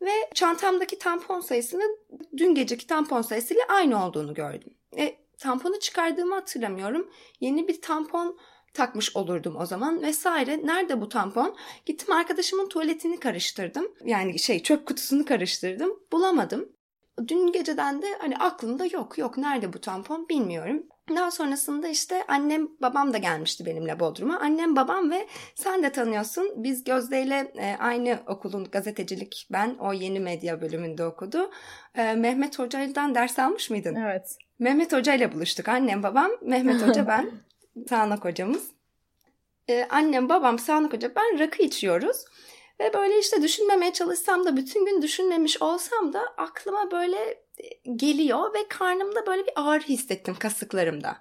ve 0.01 0.11
çantamdaki 0.35 0.99
tampon 0.99 1.41
sayısının 1.41 1.99
dün 2.37 2.55
geceki 2.55 2.87
tampon 2.87 3.23
sayısıyla 3.23 3.63
aynı 3.69 4.07
olduğunu 4.07 4.35
gördüm. 4.35 4.75
E, 4.99 5.17
tamponu 5.39 5.79
çıkardığımı 5.79 6.35
hatırlamıyorum. 6.35 7.11
Yeni 7.41 7.69
bir 7.69 7.83
tampon 7.83 8.39
takmış 8.75 9.17
olurdum 9.17 9.57
o 9.57 9.67
zaman 9.67 10.03
vesaire. 10.03 10.67
Nerede 10.67 11.01
bu 11.01 11.09
tampon? 11.09 11.57
Gittim 11.87 12.15
arkadaşımın 12.15 12.69
tuvaletini 12.69 13.21
karıştırdım. 13.21 13.89
Yani 14.05 14.39
şey 14.39 14.63
çöp 14.63 14.87
kutusunu 14.87 15.25
karıştırdım. 15.25 15.99
Bulamadım. 16.13 16.69
Dün 17.29 17.53
geceden 17.53 18.03
de 18.03 18.07
hani 18.19 18.37
aklımda 18.37 18.87
yok 18.87 19.19
yok 19.19 19.37
nerede 19.37 19.73
bu 19.73 19.81
tampon 19.81 20.29
bilmiyorum. 20.29 20.83
Daha 21.17 21.31
sonrasında 21.31 21.89
işte 21.89 22.25
annem 22.29 22.69
babam 22.81 23.13
da 23.13 23.19
gelmişti 23.19 23.67
benimle 23.67 24.01
Bodrum'a. 24.01 24.39
Annem 24.41 24.77
babam 24.77 25.11
ve 25.11 25.27
sen 25.55 25.83
de 25.83 25.93
tanıyorsun. 25.93 26.53
Biz 26.57 26.85
Gözde 26.85 27.23
ile 27.23 27.53
e, 27.57 27.77
aynı 27.79 28.19
okulun 28.27 28.65
gazetecilik 28.65 29.49
ben 29.53 29.77
o 29.81 29.93
yeni 29.93 30.21
medya 30.21 30.61
bölümünde 30.61 31.05
okudu. 31.05 31.51
E, 31.95 32.15
Mehmet 32.15 32.59
Hoca'dan 32.59 33.15
ders 33.15 33.39
almış 33.39 33.71
mıydın? 33.71 33.95
Evet. 33.95 34.37
Mehmet 34.59 34.93
Hoca 34.93 35.15
ile 35.15 35.33
buluştuk. 35.33 35.69
Annem 35.69 36.03
babam, 36.03 36.31
Mehmet 36.43 36.87
Hoca 36.87 37.07
ben. 37.07 37.31
Sağnak 37.89 38.25
hocamız. 38.25 38.71
Ee, 39.69 39.87
annem 39.91 40.29
babam 40.29 40.59
Sağnak 40.59 40.93
Hoca 40.93 41.13
ben 41.17 41.39
rakı 41.39 41.63
içiyoruz. 41.63 42.25
Ve 42.81 42.93
böyle 42.95 43.19
işte 43.19 43.43
düşünmemeye 43.43 43.93
çalışsam 43.93 44.45
da 44.45 44.57
bütün 44.57 44.87
gün 44.87 45.03
düşünmemiş 45.03 45.63
olsam 45.63 46.13
da 46.13 46.21
aklıma 46.37 46.91
böyle 46.91 47.17
e, 47.19 47.41
geliyor 47.97 48.55
ve 48.55 48.69
karnımda 48.69 49.27
böyle 49.27 49.47
bir 49.47 49.53
ağrı 49.57 49.83
hissettim 49.83 50.37
kasıklarımda. 50.39 51.17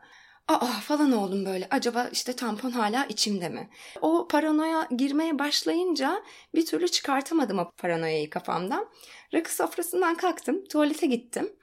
Aa 0.50 0.66
falan 0.66 1.12
oldum 1.12 1.46
böyle. 1.46 1.68
Acaba 1.72 2.10
işte 2.12 2.34
tampon 2.36 2.72
hala 2.72 3.06
içimde 3.06 3.50
mi? 3.50 3.70
O 4.02 4.28
paranoya 4.28 4.88
girmeye 4.98 5.40
başlayınca 5.40 6.24
bir 6.56 6.66
türlü 6.66 6.88
çıkartamadım 6.88 7.60
o 7.60 7.72
paranoyayı 7.78 8.30
kafamdan. 8.30 8.90
Rakı 9.34 9.56
sofrasından 9.56 10.16
kalktım, 10.16 10.64
tuvalete 10.66 11.08
gittim. 11.08 11.54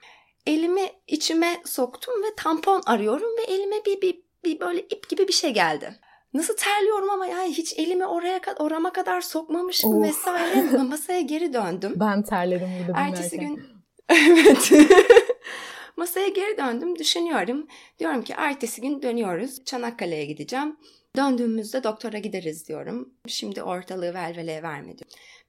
Elimi 0.47 0.91
içime 1.07 1.63
soktum 1.65 2.23
ve 2.23 2.35
tampon 2.37 2.83
arıyorum 2.87 3.37
ve 3.39 3.43
elime 3.43 3.77
bir, 3.87 4.01
bir, 4.03 4.23
bir 4.45 4.61
böyle 4.61 4.81
ip 4.81 5.09
gibi 5.09 5.29
bir 5.29 5.33
şey 5.33 5.55
geldi. 5.55 6.01
Nasıl 6.35 6.57
terliyorum 6.57 7.11
ama 7.11 7.27
yani 7.27 7.53
hiç 7.53 7.79
elimi 7.79 8.07
oraya 8.07 8.41
orama 8.59 8.93
kadar 8.93 9.21
sokmamışım 9.21 9.95
Of. 9.95 10.09
vesaire. 10.09 10.83
Masaya 10.83 11.21
geri 11.21 11.53
döndüm. 11.53 11.93
Ben 11.97 12.23
terledim 12.23 12.69
burada 12.89 13.01
Ertesi 13.01 13.39
gün 13.39 13.76
evet. 14.09 14.73
Masaya 15.97 16.29
geri 16.29 16.59
döndüm, 16.59 16.99
düşünüyorum. 16.99 17.67
Diyorum 17.99 18.23
ki 18.23 18.35
ertesi 18.37 18.81
gün 18.81 19.03
dönüyoruz. 19.03 19.65
Çanakkale'ye 19.65 20.25
gideceğim. 20.25 20.77
Döndüğümüzde 21.17 21.85
doktora 21.85 22.19
gideriz 22.19 22.69
diyorum. 22.69 23.15
Şimdi 23.27 23.63
ortalığı 23.63 24.15
velveleye 24.15 24.63
vermedi. 24.63 25.03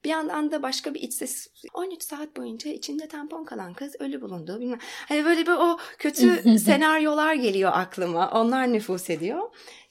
Bir 0.03 0.09
yandan 0.09 0.51
da 0.51 0.63
başka 0.63 0.93
bir 0.93 1.01
iç 1.01 1.13
ses 1.13 1.47
13 1.73 2.03
saat 2.03 2.37
boyunca 2.37 2.71
içinde 2.71 3.07
tampon 3.07 3.43
kalan 3.43 3.73
kız 3.73 3.95
ölü 3.99 4.21
bulundu. 4.21 4.59
Bilmem. 4.59 4.79
Hani 4.81 5.25
böyle 5.25 5.41
bir 5.41 5.51
o 5.51 5.77
kötü 5.99 6.59
senaryolar 6.59 7.33
geliyor 7.33 7.71
aklıma. 7.73 8.31
Onlar 8.31 8.73
nüfus 8.73 9.09
ediyor. 9.09 9.41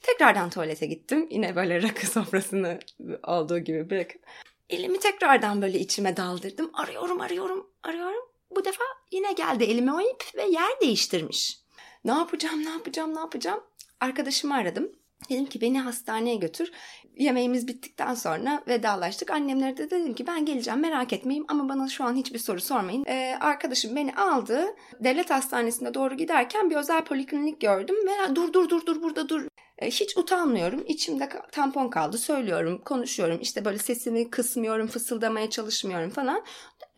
Tekrardan 0.01 0.49
tuvalete 0.49 0.85
gittim. 0.85 1.27
Yine 1.31 1.55
böyle 1.55 1.81
rakı 1.81 2.07
sofrasını 2.07 2.79
olduğu 3.23 3.59
gibi 3.59 3.89
bırakıp. 3.89 4.21
Elimi 4.69 4.99
tekrardan 4.99 5.61
böyle 5.61 5.79
içime 5.79 6.17
daldırdım. 6.17 6.71
Arıyorum, 6.73 7.21
arıyorum, 7.21 7.67
arıyorum. 7.83 8.26
Bu 8.51 8.65
defa 8.65 8.83
yine 9.11 9.33
geldi 9.33 9.63
elime 9.63 9.93
o 9.93 10.01
ip 10.01 10.23
ve 10.35 10.43
yer 10.43 10.79
değiştirmiş. 10.81 11.59
Ne 12.05 12.11
yapacağım, 12.11 12.65
ne 12.65 12.69
yapacağım, 12.69 13.15
ne 13.15 13.19
yapacağım? 13.19 13.63
Arkadaşımı 13.99 14.55
aradım. 14.55 14.91
Dedim 15.29 15.45
ki 15.45 15.61
beni 15.61 15.79
hastaneye 15.79 16.35
götür. 16.35 16.71
Yemeğimiz 17.17 17.67
bittikten 17.67 18.13
sonra 18.13 18.63
vedalaştık. 18.67 19.31
Annemlere 19.31 19.77
de 19.77 19.89
dedim 19.89 20.13
ki 20.13 20.27
ben 20.27 20.45
geleceğim 20.45 20.79
merak 20.79 21.13
etmeyin 21.13 21.45
ama 21.47 21.69
bana 21.69 21.87
şu 21.87 22.03
an 22.03 22.15
hiçbir 22.15 22.39
soru 22.39 22.61
sormayın. 22.61 23.05
Ee, 23.07 23.37
arkadaşım 23.39 23.95
beni 23.95 24.15
aldı. 24.15 24.65
Devlet 24.99 25.29
hastanesine 25.29 25.93
doğru 25.93 26.17
giderken 26.17 26.69
bir 26.69 26.75
özel 26.75 27.03
poliklinik 27.05 27.61
gördüm 27.61 27.95
ve 28.07 28.35
dur 28.35 28.53
dur 28.53 28.69
dur 28.69 28.85
dur 28.85 29.01
burada 29.01 29.29
dur. 29.29 29.47
Ee, 29.79 29.87
hiç 29.87 30.17
utanmıyorum. 30.17 30.83
İçimde 30.87 31.29
tampon 31.51 31.89
kaldı. 31.89 32.17
Söylüyorum, 32.17 32.81
konuşuyorum. 32.85 33.39
İşte 33.41 33.65
böyle 33.65 33.77
sesimi 33.77 34.29
kısmıyorum, 34.29 34.87
fısıldamaya 34.87 35.49
çalışmıyorum 35.49 36.09
falan. 36.09 36.43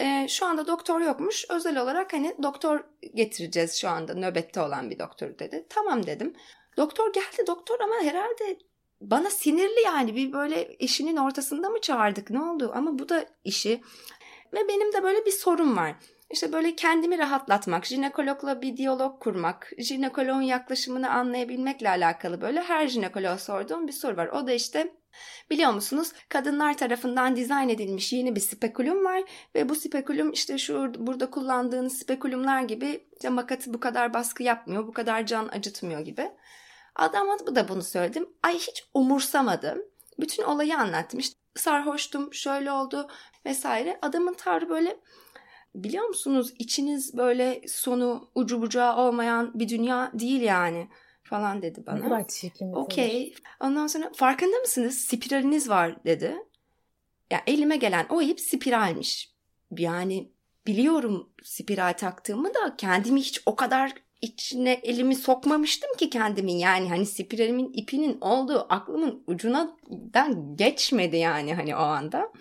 Ee, 0.01 0.27
şu 0.29 0.45
anda 0.45 0.67
doktor 0.67 1.01
yokmuş. 1.01 1.45
Özel 1.49 1.81
olarak 1.81 2.13
hani 2.13 2.35
doktor 2.43 2.83
getireceğiz 3.15 3.75
şu 3.75 3.89
anda 3.89 4.13
nöbette 4.13 4.61
olan 4.61 4.89
bir 4.89 4.99
doktor 4.99 5.39
dedi. 5.39 5.65
Tamam 5.69 6.05
dedim. 6.05 6.33
Doktor 6.77 7.13
geldi 7.13 7.47
doktor 7.47 7.79
ama 7.79 7.95
herhalde 8.01 8.59
bana 9.01 9.29
sinirli 9.29 9.81
yani 9.85 10.15
bir 10.15 10.33
böyle 10.33 10.75
işinin 10.75 11.17
ortasında 11.17 11.69
mı 11.69 11.81
çağırdık 11.81 12.29
ne 12.29 12.41
oldu 12.41 12.71
ama 12.75 12.99
bu 12.99 13.09
da 13.09 13.25
işi 13.43 13.81
ve 14.53 14.67
benim 14.67 14.93
de 14.93 15.03
böyle 15.03 15.25
bir 15.25 15.31
sorun 15.31 15.77
var. 15.77 15.95
İşte 16.31 16.53
böyle 16.53 16.75
kendimi 16.75 17.17
rahatlatmak, 17.17 17.85
jinekologla 17.85 18.61
bir 18.61 18.77
diyalog 18.77 19.19
kurmak, 19.19 19.71
jinekologun 19.77 20.41
yaklaşımını 20.41 21.11
anlayabilmekle 21.11 21.89
alakalı 21.89 22.41
böyle 22.41 22.61
her 22.61 22.87
jinekoloğa 22.87 23.37
sorduğum 23.37 23.87
bir 23.87 23.91
soru 23.91 24.17
var. 24.17 24.27
O 24.27 24.47
da 24.47 24.51
işte 24.51 24.93
biliyor 25.49 25.71
musunuz 25.71 26.11
kadınlar 26.29 26.77
tarafından 26.77 27.35
dizayn 27.35 27.69
edilmiş 27.69 28.13
yeni 28.13 28.35
bir 28.35 28.41
spekulum 28.41 29.05
var 29.05 29.23
ve 29.55 29.69
bu 29.69 29.75
spekulum 29.75 30.31
işte 30.31 30.57
şu 30.57 30.93
burada 30.97 31.29
kullandığınız 31.29 31.97
spekulumlar 31.97 32.61
gibi 32.61 33.07
işte 33.13 33.29
makatı 33.29 33.73
bu 33.73 33.79
kadar 33.79 34.13
baskı 34.13 34.43
yapmıyor, 34.43 34.87
bu 34.87 34.93
kadar 34.93 35.25
can 35.25 35.47
acıtmıyor 35.47 35.99
gibi. 35.99 36.31
Adama 36.95 37.55
da 37.55 37.67
bunu 37.67 37.83
söyledim. 37.83 38.29
Ay 38.43 38.53
hiç 38.53 38.89
umursamadım. 38.93 39.81
Bütün 40.19 40.43
olayı 40.43 40.77
anlattım. 40.77 41.19
İşte 41.19 41.35
sarhoştum, 41.55 42.33
şöyle 42.33 42.71
oldu 42.71 43.07
vesaire. 43.45 43.99
Adamın 44.01 44.33
tavrı 44.33 44.69
böyle 44.69 44.99
biliyor 45.75 46.05
musunuz 46.07 46.53
içiniz 46.59 47.17
böyle 47.17 47.61
sonu 47.67 48.29
ucu 48.35 48.61
bucağı 48.61 48.97
olmayan 48.97 49.59
bir 49.59 49.69
dünya 49.69 50.11
değil 50.13 50.41
yani 50.41 50.87
falan 51.23 51.61
dedi 51.61 51.79
Ne 51.81 51.85
bana. 51.85 52.03
kadar 52.03 52.27
çirkin. 52.27 52.73
Okey. 52.73 53.33
Ondan 53.59 53.87
sonra 53.87 54.11
farkında 54.15 54.57
mısınız? 54.57 54.97
Spiraliniz 54.99 55.69
var 55.69 56.03
dedi. 56.05 56.35
Ya 57.31 57.43
elime 57.47 57.77
gelen 57.77 58.05
o 58.09 58.21
ip 58.21 58.39
spiralmiş. 58.39 59.31
Yani 59.77 60.31
biliyorum 60.67 61.29
spiral 61.43 61.93
taktığımı 61.93 62.53
da 62.53 62.75
kendimi 62.77 63.19
hiç 63.21 63.41
o 63.45 63.55
kadar 63.55 63.93
içine 64.21 64.73
elimi 64.73 65.15
sokmamıştım 65.15 65.89
ki 65.97 66.09
kendimin 66.09 66.57
yani 66.57 66.89
hani 66.89 67.05
spiralimin 67.05 67.73
ipinin 67.73 68.17
olduğu 68.21 68.65
aklımın 68.69 69.23
ucundan 69.27 69.77
geçmedi 70.55 71.17
yani 71.17 71.53
hani 71.53 71.75
o 71.75 71.79
anda. 71.79 72.31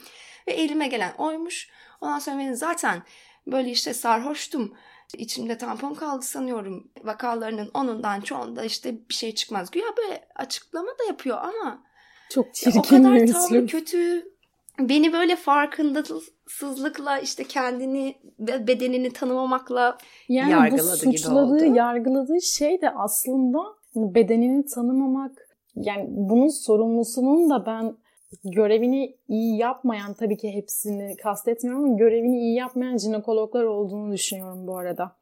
Ve 0.48 0.52
elime 0.52 0.88
gelen 0.88 1.12
oymuş. 1.18 1.70
Ondan 2.00 2.18
sonra 2.18 2.38
ben 2.38 2.52
zaten 2.52 3.02
böyle 3.46 3.70
işte 3.70 3.94
sarhoştum. 3.94 4.72
İçimde 5.18 5.58
tampon 5.58 5.94
kaldı 5.94 6.22
sanıyorum. 6.22 6.90
Vakalarının 7.04 7.70
onundan 7.74 8.20
çoğunda 8.20 8.64
işte 8.64 9.08
bir 9.08 9.14
şey 9.14 9.34
çıkmaz. 9.34 9.70
Güya 9.70 9.86
böyle 9.96 10.28
açıklama 10.36 10.88
da 10.88 11.04
yapıyor 11.08 11.38
ama 11.38 11.82
Çok 12.30 12.54
çirkin 12.54 12.78
o 12.78 12.82
kadar 12.82 13.14
üslup. 13.14 13.70
kötü. 13.70 14.32
Beni 14.78 15.12
böyle 15.12 15.36
farkındasızlıkla 15.36 17.18
işte 17.18 17.44
kendini 17.44 18.18
ve 18.40 18.66
bedenini 18.66 19.12
tanımamakla 19.12 19.98
Yani 20.28 20.50
yargıladı 20.52 20.98
bu 21.06 21.10
gibi 21.10 21.18
suçladığı, 21.18 21.54
oldu. 21.54 21.64
yargıladığı 21.74 22.42
şey 22.42 22.80
de 22.80 22.90
aslında 22.90 23.58
bedenini 23.94 24.64
tanımamak. 24.66 25.32
Yani 25.76 26.04
bunun 26.08 26.48
sorumlusunun 26.64 27.50
da 27.50 27.66
ben 27.66 27.96
görevini 28.44 29.16
iyi 29.28 29.56
yapmayan 29.56 30.14
tabii 30.14 30.36
ki 30.36 30.54
hepsini 30.54 31.16
kastetmiyorum 31.16 31.84
ama 31.84 31.96
görevini 31.96 32.40
iyi 32.40 32.54
yapmayan 32.54 32.98
jinekologlar 32.98 33.64
olduğunu 33.64 34.12
düşünüyorum 34.12 34.66
bu 34.66 34.78
arada. 34.78 35.12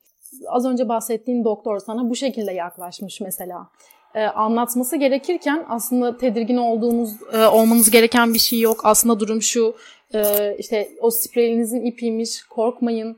Az 0.49 0.67
önce 0.67 0.89
bahsettiğin 0.89 1.45
doktor 1.45 1.79
sana 1.79 2.11
bu 2.11 2.15
şekilde 2.15 2.53
yaklaşmış 2.53 3.21
mesela. 3.21 3.69
Ee, 4.15 4.25
anlatması 4.25 4.97
gerekirken 4.97 5.65
aslında 5.69 6.17
tedirgin 6.17 6.57
olduğunuz, 6.57 7.11
e, 7.33 7.47
olmanız 7.47 7.91
gereken 7.91 8.35
bir 8.35 8.39
şey 8.39 8.61
yok. 8.61 8.81
Aslında 8.85 9.21
durum 9.21 9.43
şu, 9.43 9.75
e, 10.15 10.55
işte 10.59 10.89
o 11.01 11.11
sprelinizin 11.11 11.85
ipiymiş, 11.85 12.43
korkmayın, 12.43 13.17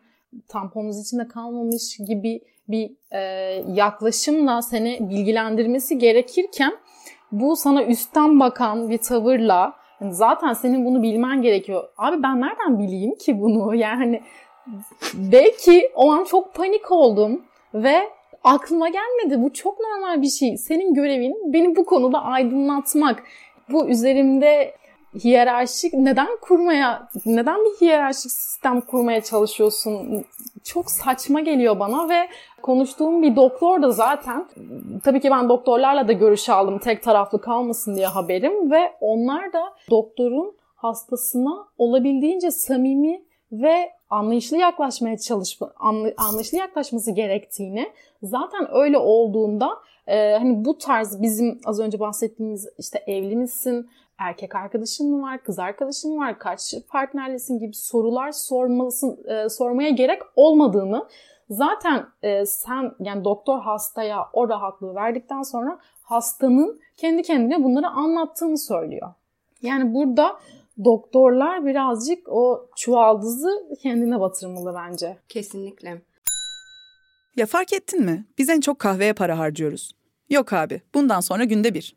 tamponunuz 0.49 1.01
içinde 1.01 1.29
kalmamış 1.29 1.97
gibi 2.07 2.41
bir 2.69 2.91
e, 3.11 3.21
yaklaşımla 3.75 4.63
seni 4.63 5.11
bilgilendirmesi 5.11 5.99
gerekirken 5.99 6.73
bu 7.33 7.57
sana 7.57 7.85
üstten 7.85 8.41
bakan 8.41 8.91
bir 8.91 8.99
tavırla 8.99 9.78
yani 10.01 10.15
zaten 10.15 10.53
senin 10.53 10.85
bunu 10.85 11.03
bilmen 11.03 11.43
gerekiyor. 11.43 11.89
Abi 11.99 12.23
ben 12.23 12.41
nereden 12.41 12.79
bileyim 12.79 13.15
ki 13.15 13.41
bunu? 13.41 13.75
Yani 13.75 14.23
belki 15.15 15.91
o 15.95 16.13
an 16.13 16.25
çok 16.25 16.55
panik 16.55 16.93
oldum 16.93 17.43
ve 17.75 18.09
aklıma 18.45 18.89
gelmedi. 18.89 19.43
Bu 19.43 19.53
çok 19.53 19.79
normal 19.81 20.23
bir 20.23 20.29
şey. 20.29 20.57
Senin 20.57 20.95
görevin 20.95 21.53
beni 21.53 21.77
bu 21.77 21.85
konuda 21.85 22.23
aydınlatmak. 22.23 23.23
Bu 23.71 23.89
üzerimde 23.89 24.75
hiyerarşik 25.15 25.95
neden 25.95 26.39
kurmaya, 26.41 27.09
neden 27.27 27.59
bir 27.65 27.81
hiyerarşik 27.81 28.33
sistem 28.33 28.81
kurmaya 28.81 29.23
çalışıyorsun? 29.23 30.25
Çok 30.65 30.91
saçma 30.91 31.41
geliyor 31.41 31.81
bana 31.81 32.09
ve 32.09 32.29
konuştuğum 32.63 33.23
bir 33.23 33.37
doktor 33.37 33.83
da 33.83 33.91
zaten 33.91 34.49
tabii 35.05 35.21
ki 35.21 35.31
ben 35.31 35.49
doktorlarla 35.49 36.09
da 36.09 36.13
görüş 36.13 36.49
aldım 36.49 36.79
tek 36.79 37.03
taraflı 37.03 37.41
kalmasın 37.41 37.97
diye 37.97 38.07
haberim 38.07 38.71
ve 38.71 38.93
onlar 39.01 39.53
da 39.53 39.63
doktorun 39.91 40.57
hastasına 40.77 41.67
olabildiğince 41.79 42.51
samimi 42.51 43.23
ve 43.53 43.91
anlayışlı 44.11 44.57
yaklaşmaya 44.57 45.19
çalışma, 45.19 45.73
anlayışlı 46.17 46.59
yaklaşması 46.59 47.11
gerektiğini 47.11 47.93
zaten 48.23 48.69
öyle 48.73 48.99
olduğunda 48.99 49.71
e, 50.07 50.33
hani 50.33 50.65
bu 50.65 50.79
tarz 50.79 51.23
bizim 51.23 51.61
az 51.65 51.81
önce 51.81 52.01
bahsettiğimiz 52.01 52.69
işte 52.79 53.05
evli 53.07 53.37
misin, 53.37 53.91
erkek 54.19 54.55
arkadaşın 54.55 55.11
mı 55.11 55.23
var, 55.23 55.43
kız 55.43 55.59
arkadaşın 55.59 56.15
mı 56.15 56.21
var, 56.21 56.39
kaç 56.39 56.75
partnerlesin 56.89 57.59
gibi 57.59 57.75
sorular 57.75 58.33
sormalısın, 58.33 59.25
e, 59.29 59.49
sormaya 59.49 59.91
gerek 59.91 60.23
olmadığını 60.37 61.09
zaten 61.51 62.07
e, 62.23 62.47
sen 62.47 62.93
yani 63.01 63.25
doktor 63.25 63.61
hastaya 63.61 64.29
o 64.33 64.49
rahatlığı 64.49 64.95
verdikten 64.95 65.43
sonra 65.43 65.79
hastanın 66.03 66.81
kendi 66.97 67.23
kendine 67.23 67.65
bunları 67.65 67.89
anlattığını 67.89 68.59
söylüyor. 68.59 69.15
Yani 69.63 69.95
burada 69.95 70.41
doktorlar 70.85 71.67
birazcık 71.67 72.29
o 72.29 72.69
çuvaldızı 72.77 73.77
kendine 73.83 74.21
batırmalı 74.21 74.75
bence. 74.75 75.19
Kesinlikle. 75.29 76.03
Ya 77.37 77.47
fark 77.47 77.73
ettin 77.73 78.05
mi? 78.05 78.25
Biz 78.39 78.49
en 78.49 78.61
çok 78.61 78.79
kahveye 78.79 79.13
para 79.13 79.39
harcıyoruz. 79.39 79.93
Yok 80.31 80.53
abi, 80.53 80.83
bundan 80.95 81.21
sonra 81.21 81.45
günde 81.45 81.75
bir. 81.75 81.97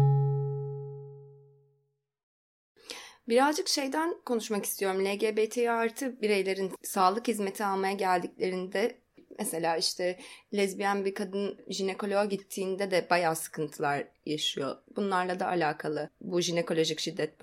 Birazcık 3.31 3.67
şeyden 3.67 4.15
konuşmak 4.25 4.65
istiyorum. 4.65 5.05
LGBT 5.05 5.57
artı 5.57 6.21
bireylerin 6.21 6.71
sağlık 6.83 7.27
hizmeti 7.27 7.65
almaya 7.65 7.93
geldiklerinde 7.93 8.97
mesela 9.39 9.77
işte 9.77 10.19
lezbiyen 10.53 11.05
bir 11.05 11.13
kadın 11.13 11.57
jinekoloğa 11.69 12.25
gittiğinde 12.25 12.91
de 12.91 13.07
bayağı 13.09 13.35
sıkıntılar 13.35 14.07
yaşıyor. 14.25 14.77
Bunlarla 14.95 15.39
da 15.39 15.47
alakalı 15.47 16.09
bu 16.21 16.41
jinekolojik 16.41 16.99
şiddet 16.99 17.41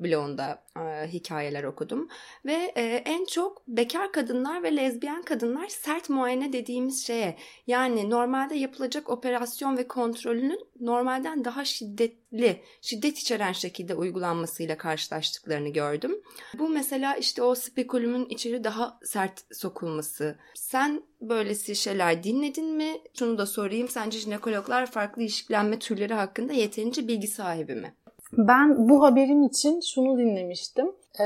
bloğunda 0.00 0.64
e, 0.76 1.08
hikayeler 1.08 1.64
okudum. 1.64 2.08
Ve 2.44 2.72
e, 2.76 2.82
en 3.06 3.24
çok 3.24 3.68
bekar 3.68 4.12
kadınlar 4.12 4.62
ve 4.62 4.76
lezbiyen 4.76 5.22
kadınlar 5.22 5.68
sert 5.68 6.10
muayene 6.10 6.52
dediğimiz 6.52 7.06
şeye 7.06 7.36
yani 7.66 8.10
normalde 8.10 8.54
yapılacak 8.54 9.10
operasyon 9.10 9.76
ve 9.76 9.88
kontrolünün 9.88 10.60
normalden 10.80 11.44
daha 11.44 11.64
şiddetli, 11.64 12.62
şiddet 12.80 13.18
içeren 13.18 13.52
şekilde 13.52 13.94
uygulanmasıyla 13.94 14.76
karşılaştıklarını 14.76 15.68
gördüm. 15.68 16.22
Bu 16.58 16.68
mesela 16.68 17.16
işte 17.16 17.42
o 17.42 17.54
spekulumun 17.54 18.26
içeri 18.28 18.64
daha 18.64 18.98
sert 19.04 19.56
sokulması. 19.56 20.38
Sen 20.54 21.02
böylesi 21.20 21.76
şeyler 21.76 22.22
dinledin 22.22 22.76
mi? 22.76 23.00
Şunu 23.18 23.38
da 23.38 23.46
sorayım. 23.46 23.88
Sence 23.88 24.18
jinekologlar 24.18 24.90
farklı 24.90 25.22
ilişkilenme 25.22 25.78
türleri 25.78 26.14
hakkında 26.20 26.52
yeterince 26.52 27.08
bilgi 27.08 27.28
sahibi 27.28 27.74
mi? 27.74 27.94
Ben 28.32 28.88
bu 28.88 29.02
haberim 29.02 29.42
için 29.42 29.80
şunu 29.80 30.18
dinlemiştim. 30.18 30.92
Ee, 31.20 31.24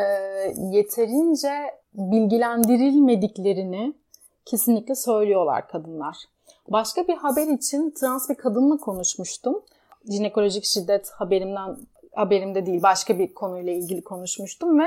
yeterince 0.70 1.50
bilgilendirilmediklerini 1.94 3.94
kesinlikle 4.44 4.94
söylüyorlar 4.94 5.68
kadınlar. 5.68 6.16
Başka 6.68 7.08
bir 7.08 7.14
haber 7.14 7.46
için 7.46 7.90
trans 7.90 8.30
bir 8.30 8.34
kadınla 8.34 8.76
konuşmuştum. 8.76 9.62
Jinekolojik 10.10 10.64
şiddet 10.64 11.10
haberimden 11.10 11.76
haberimde 12.14 12.66
değil 12.66 12.82
başka 12.82 13.18
bir 13.18 13.34
konuyla 13.34 13.72
ilgili 13.72 14.04
konuşmuştum 14.04 14.80
ve 14.80 14.84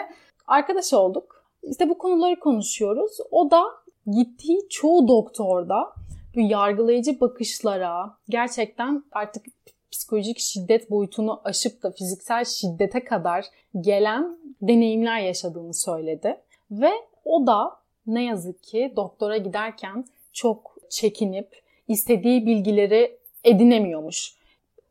arkadaş 0.47 0.93
olduk. 0.93 1.43
İşte 1.63 1.89
bu 1.89 1.97
konuları 1.97 2.39
konuşuyoruz. 2.39 3.17
O 3.31 3.51
da 3.51 3.63
gittiği 4.07 4.69
çoğu 4.69 5.07
doktorda 5.07 5.93
bu 6.35 6.39
yargılayıcı 6.39 7.19
bakışlara 7.19 8.17
gerçekten 8.29 9.03
artık 9.11 9.45
psikolojik 9.97 10.39
şiddet 10.39 10.91
boyutunu 10.91 11.41
aşıp 11.43 11.83
da 11.83 11.91
fiziksel 11.91 12.45
şiddete 12.45 13.03
kadar 13.03 13.45
gelen 13.81 14.37
deneyimler 14.61 15.19
yaşadığını 15.19 15.73
söyledi. 15.73 16.37
Ve 16.71 16.91
o 17.25 17.47
da 17.47 17.71
ne 18.07 18.23
yazık 18.23 18.63
ki 18.63 18.93
doktora 18.95 19.37
giderken 19.37 20.05
çok 20.33 20.75
çekinip 20.89 21.61
istediği 21.87 22.45
bilgileri 22.45 23.19
edinemiyormuş 23.43 24.37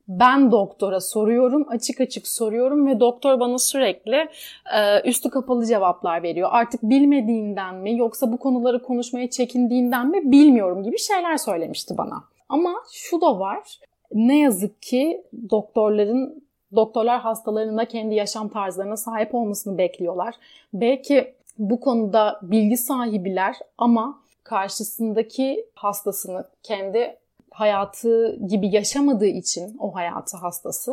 ben 0.09 0.53
doktora 0.53 1.01
soruyorum, 1.01 1.66
açık 1.69 2.01
açık 2.01 2.29
soruyorum 2.29 2.87
ve 2.87 3.01
doktor 3.01 3.40
bana 3.40 3.59
sürekli 3.59 4.29
e, 4.77 5.01
üstü 5.05 5.31
kapalı 5.31 5.66
cevaplar 5.66 6.23
veriyor. 6.23 6.49
Artık 6.53 6.83
bilmediğinden 6.83 7.75
mi 7.75 7.99
yoksa 7.99 8.33
bu 8.33 8.38
konuları 8.38 8.83
konuşmaya 8.83 9.31
çekindiğinden 9.31 10.11
mi 10.11 10.33
bilmiyorum 10.33 10.83
gibi 10.83 10.99
şeyler 10.99 11.37
söylemişti 11.37 11.99
bana. 11.99 12.25
Ama 12.49 12.75
şu 12.92 13.21
da 13.21 13.40
var. 13.40 13.81
Ne 14.14 14.38
yazık 14.38 14.83
ki 14.83 15.23
doktorların 15.51 16.47
doktorlar 16.75 17.21
hastalarına 17.21 17.85
kendi 17.85 18.14
yaşam 18.14 18.49
tarzlarına 18.49 18.97
sahip 18.97 19.35
olmasını 19.35 19.79
bekliyorlar. 19.79 20.35
Belki 20.73 21.35
bu 21.59 21.81
konuda 21.81 22.40
bilgi 22.42 22.77
sahibiler 22.77 23.57
ama 23.79 24.21
karşısındaki 24.45 25.66
hastasını 25.75 26.45
kendi 26.62 27.16
hayatı 27.51 28.38
gibi 28.47 28.75
yaşamadığı 28.75 29.27
için 29.27 29.77
o 29.79 29.95
hayatı 29.95 30.37
hastası 30.37 30.92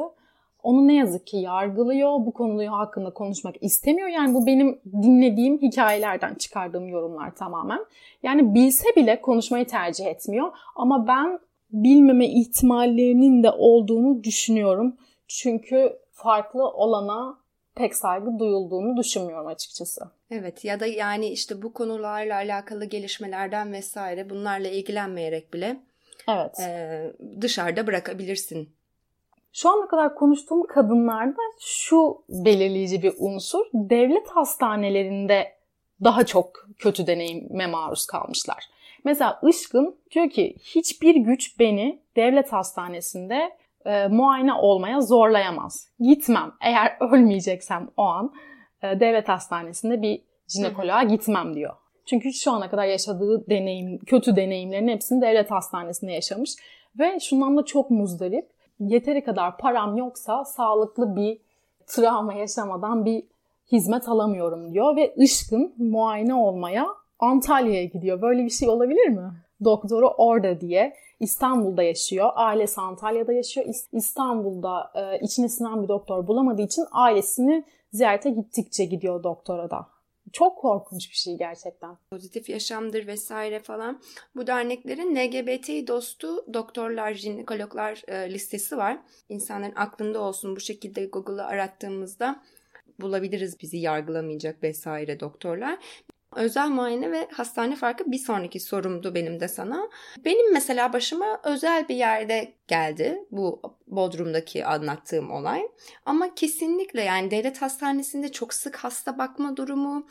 onu 0.64 0.88
ne 0.88 0.96
yazık 0.96 1.28
ki 1.28 1.38
yargılıyor. 1.38 2.12
Bu 2.12 2.32
konuyu 2.32 2.72
hakkında 2.72 3.10
konuşmak 3.10 3.56
istemiyor. 3.62 4.08
Yani 4.08 4.34
bu 4.34 4.46
benim 4.46 4.80
dinlediğim 5.02 5.62
hikayelerden 5.62 6.36
çıkardığım 6.36 6.88
yorumlar 6.88 7.36
tamamen. 7.36 7.86
Yani 8.24 8.56
bilse 8.56 8.96
bile 8.96 9.22
konuşmayı 9.22 9.68
tercih 9.68 10.06
etmiyor. 10.06 10.52
Ama 10.76 11.08
ben 11.08 11.40
bilmeme 11.74 12.28
ihtimallerinin 12.28 13.44
de 13.44 13.52
olduğunu 13.52 14.24
düşünüyorum. 14.24 14.98
Çünkü 15.28 16.00
farklı 16.12 16.68
olana 16.68 17.40
pek 17.76 17.96
saygı 17.96 18.40
duyulduğunu 18.40 18.98
düşünmüyorum 18.98 19.48
açıkçası. 19.48 20.02
Evet 20.32 20.66
ya 20.66 20.80
da 20.80 20.86
yani 20.86 21.28
işte 21.28 21.62
bu 21.62 21.74
konularla 21.74 22.36
alakalı 22.36 22.86
gelişmelerden 22.86 23.72
vesaire 23.74 24.30
bunlarla 24.30 24.68
ilgilenmeyerek 24.68 25.54
bile 25.54 25.80
Evet. 26.30 26.60
E, 26.60 27.14
dışarıda 27.42 27.88
bırakabilirsin. 27.88 28.70
Şu 29.54 29.70
ana 29.70 29.88
kadar 29.88 30.16
konuştuğum 30.16 30.68
kadınlarda 30.68 31.42
şu 31.60 32.24
belirleyici 32.30 33.04
bir 33.04 33.14
unsur. 33.18 33.66
Devlet 33.74 34.28
hastanelerinde 34.28 35.54
daha 36.04 36.26
çok 36.26 36.68
kötü 36.80 37.08
deneyime 37.08 37.68
maruz 37.68 38.06
kalmışlar. 38.06 38.70
Mesela 39.04 39.40
Işkın 39.50 39.96
diyor 40.12 40.30
ki 40.30 40.56
hiçbir 40.60 41.16
güç 41.16 41.60
beni 41.60 42.00
devlet 42.16 42.54
hastanesinde 42.54 43.58
e, 43.86 44.08
muayene 44.08 44.54
olmaya 44.54 45.02
zorlayamaz. 45.02 45.90
Gitmem. 46.00 46.52
Eğer 46.62 46.98
ölmeyeceksem 47.12 47.90
o 47.98 48.04
an 48.04 48.34
e, 48.82 49.00
devlet 49.00 49.30
hastanesinde 49.30 50.02
bir 50.02 50.22
jinekoloğa 50.48 51.04
gitmem 51.04 51.56
diyor. 51.56 51.74
Çünkü 52.06 52.34
şu 52.34 52.52
ana 52.52 52.70
kadar 52.70 52.86
yaşadığı 52.86 53.50
deneyim, 53.50 53.98
kötü 53.98 54.36
deneyimlerin 54.36 54.88
hepsini 54.88 55.22
devlet 55.22 55.52
hastanesinde 55.52 56.12
yaşamış. 56.12 56.56
Ve 57.00 57.20
şundan 57.20 57.58
da 57.58 57.66
çok 57.66 57.92
muzdarip. 57.92 58.50
yeteri 58.80 59.24
kadar 59.24 59.58
param 59.58 59.98
yoksa 59.98 60.46
sağlıklı 60.46 61.16
bir 61.16 61.38
travma 61.88 62.34
yaşamadan 62.34 63.06
bir 63.06 63.24
hizmet 63.72 64.10
alamıyorum 64.10 64.74
diyor 64.74 64.96
ve 64.96 65.14
Işkın 65.16 65.74
muayene 65.78 66.34
olmaya 66.34 66.88
Antalya'ya 67.24 67.86
gidiyor. 67.86 68.22
Böyle 68.22 68.46
bir 68.46 68.50
şey 68.50 68.70
olabilir 68.70 69.08
mi? 69.08 69.32
Doktoru 69.64 70.08
orada 70.08 70.62
diye 70.62 70.94
İstanbul'da 71.20 71.84
yaşıyor. 71.84 72.30
Ailesi 72.36 72.82
Antalya'da 72.82 73.34
yaşıyor. 73.34 73.68
İstanbul'da 73.92 74.92
e, 74.96 75.20
içine 75.20 75.50
sinen 75.50 75.84
bir 75.84 75.88
doktor 75.88 76.28
bulamadığı 76.28 76.62
için 76.62 76.86
ailesini 76.92 77.66
ziyarete 77.94 78.30
gittikçe 78.30 78.86
gidiyor 78.86 79.24
doktora 79.24 79.70
da. 79.70 79.88
Çok 80.34 80.58
korkunç 80.58 81.10
bir 81.10 81.16
şey 81.16 81.38
gerçekten. 81.38 81.98
Pozitif 82.12 82.50
yaşamdır 82.50 83.08
vesaire 83.08 83.60
falan. 83.60 84.02
Bu 84.36 84.48
derneklerin 84.48 85.16
LGBT 85.16 85.88
dostu 85.88 86.54
doktorlar, 86.54 87.14
jinekologlar 87.14 88.04
e, 88.08 88.34
listesi 88.34 88.78
var. 88.78 89.00
İnsanların 89.30 89.76
aklında 89.76 90.20
olsun 90.20 90.56
bu 90.56 90.60
şekilde 90.60 91.06
Google'a 91.06 91.46
arattığımızda 91.46 92.44
bulabiliriz 93.02 93.60
bizi 93.62 93.78
yargılamayacak 93.78 94.64
vesaire 94.64 95.20
doktorlar. 95.20 95.80
Özel 96.36 96.70
muayene 96.70 97.12
ve 97.12 97.28
hastane 97.34 97.76
farkı 97.76 98.12
bir 98.12 98.18
sonraki 98.18 98.60
sorumdu 98.60 99.16
benim 99.16 99.40
de 99.40 99.48
sana. 99.48 99.90
Benim 100.26 100.54
mesela 100.54 100.94
başıma 100.94 101.42
özel 101.44 101.88
bir 101.90 101.96
yerde 101.96 102.54
geldi 102.68 103.26
bu 103.32 103.62
Bodrum'daki 103.88 104.66
anlattığım 104.66 105.32
olay. 105.32 105.62
Ama 106.06 106.36
kesinlikle 106.36 107.02
yani 107.02 107.32
devlet 107.32 107.62
hastanesinde 107.62 108.32
çok 108.32 108.54
sık 108.54 108.76
hasta 108.76 109.18
bakma 109.18 109.58
durumu, 109.58 110.08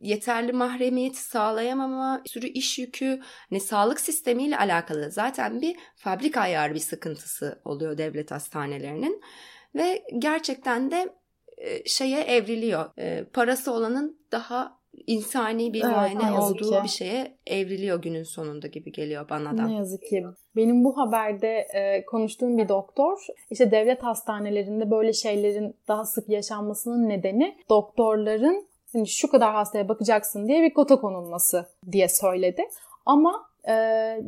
yeterli 0.00 0.52
mahremiyeti 0.52 1.22
sağlayamama, 1.22 2.22
sürü 2.26 2.46
iş 2.46 2.78
yükü, 2.78 3.20
hani 3.50 3.60
sağlık 3.60 4.00
sistemiyle 4.00 4.58
alakalı 4.58 5.10
zaten 5.10 5.60
bir 5.60 5.76
fabrika 5.96 6.40
ayarı 6.40 6.74
bir 6.74 6.80
sıkıntısı 6.80 7.60
oluyor 7.64 7.98
devlet 7.98 8.30
hastanelerinin. 8.30 9.22
Ve 9.74 10.04
gerçekten 10.18 10.90
de 10.90 11.14
şeye 11.86 12.20
evriliyor. 12.20 12.90
Parası 13.32 13.72
olanın 13.72 14.20
daha 14.32 14.77
insani 15.06 15.72
bir 15.72 15.84
evet, 15.84 15.92
muayene 15.92 16.40
olduğu 16.40 16.70
ki. 16.70 16.80
bir 16.84 16.88
şeye 16.88 17.38
evriliyor 17.46 18.02
günün 18.02 18.22
sonunda 18.22 18.66
gibi 18.66 18.92
geliyor 18.92 19.28
bana 19.30 19.58
da. 19.58 19.66
Ne 19.66 19.74
yazık 19.74 20.02
ki. 20.02 20.24
Benim 20.56 20.84
bu 20.84 20.98
haberde 20.98 21.66
e, 21.74 22.04
konuştuğum 22.04 22.58
bir 22.58 22.68
doktor 22.68 23.18
işte 23.50 23.70
devlet 23.70 24.02
hastanelerinde 24.02 24.90
böyle 24.90 25.12
şeylerin 25.12 25.76
daha 25.88 26.04
sık 26.04 26.28
yaşanmasının 26.28 27.08
nedeni 27.08 27.56
doktorların 27.70 28.68
hani 28.92 29.08
şu 29.08 29.30
kadar 29.30 29.54
hastaya 29.54 29.88
bakacaksın 29.88 30.48
diye 30.48 30.62
bir 30.62 30.74
kota 30.74 31.00
konulması 31.00 31.66
diye 31.92 32.08
söyledi. 32.08 32.62
Ama 33.06 33.47
e, 33.68 33.72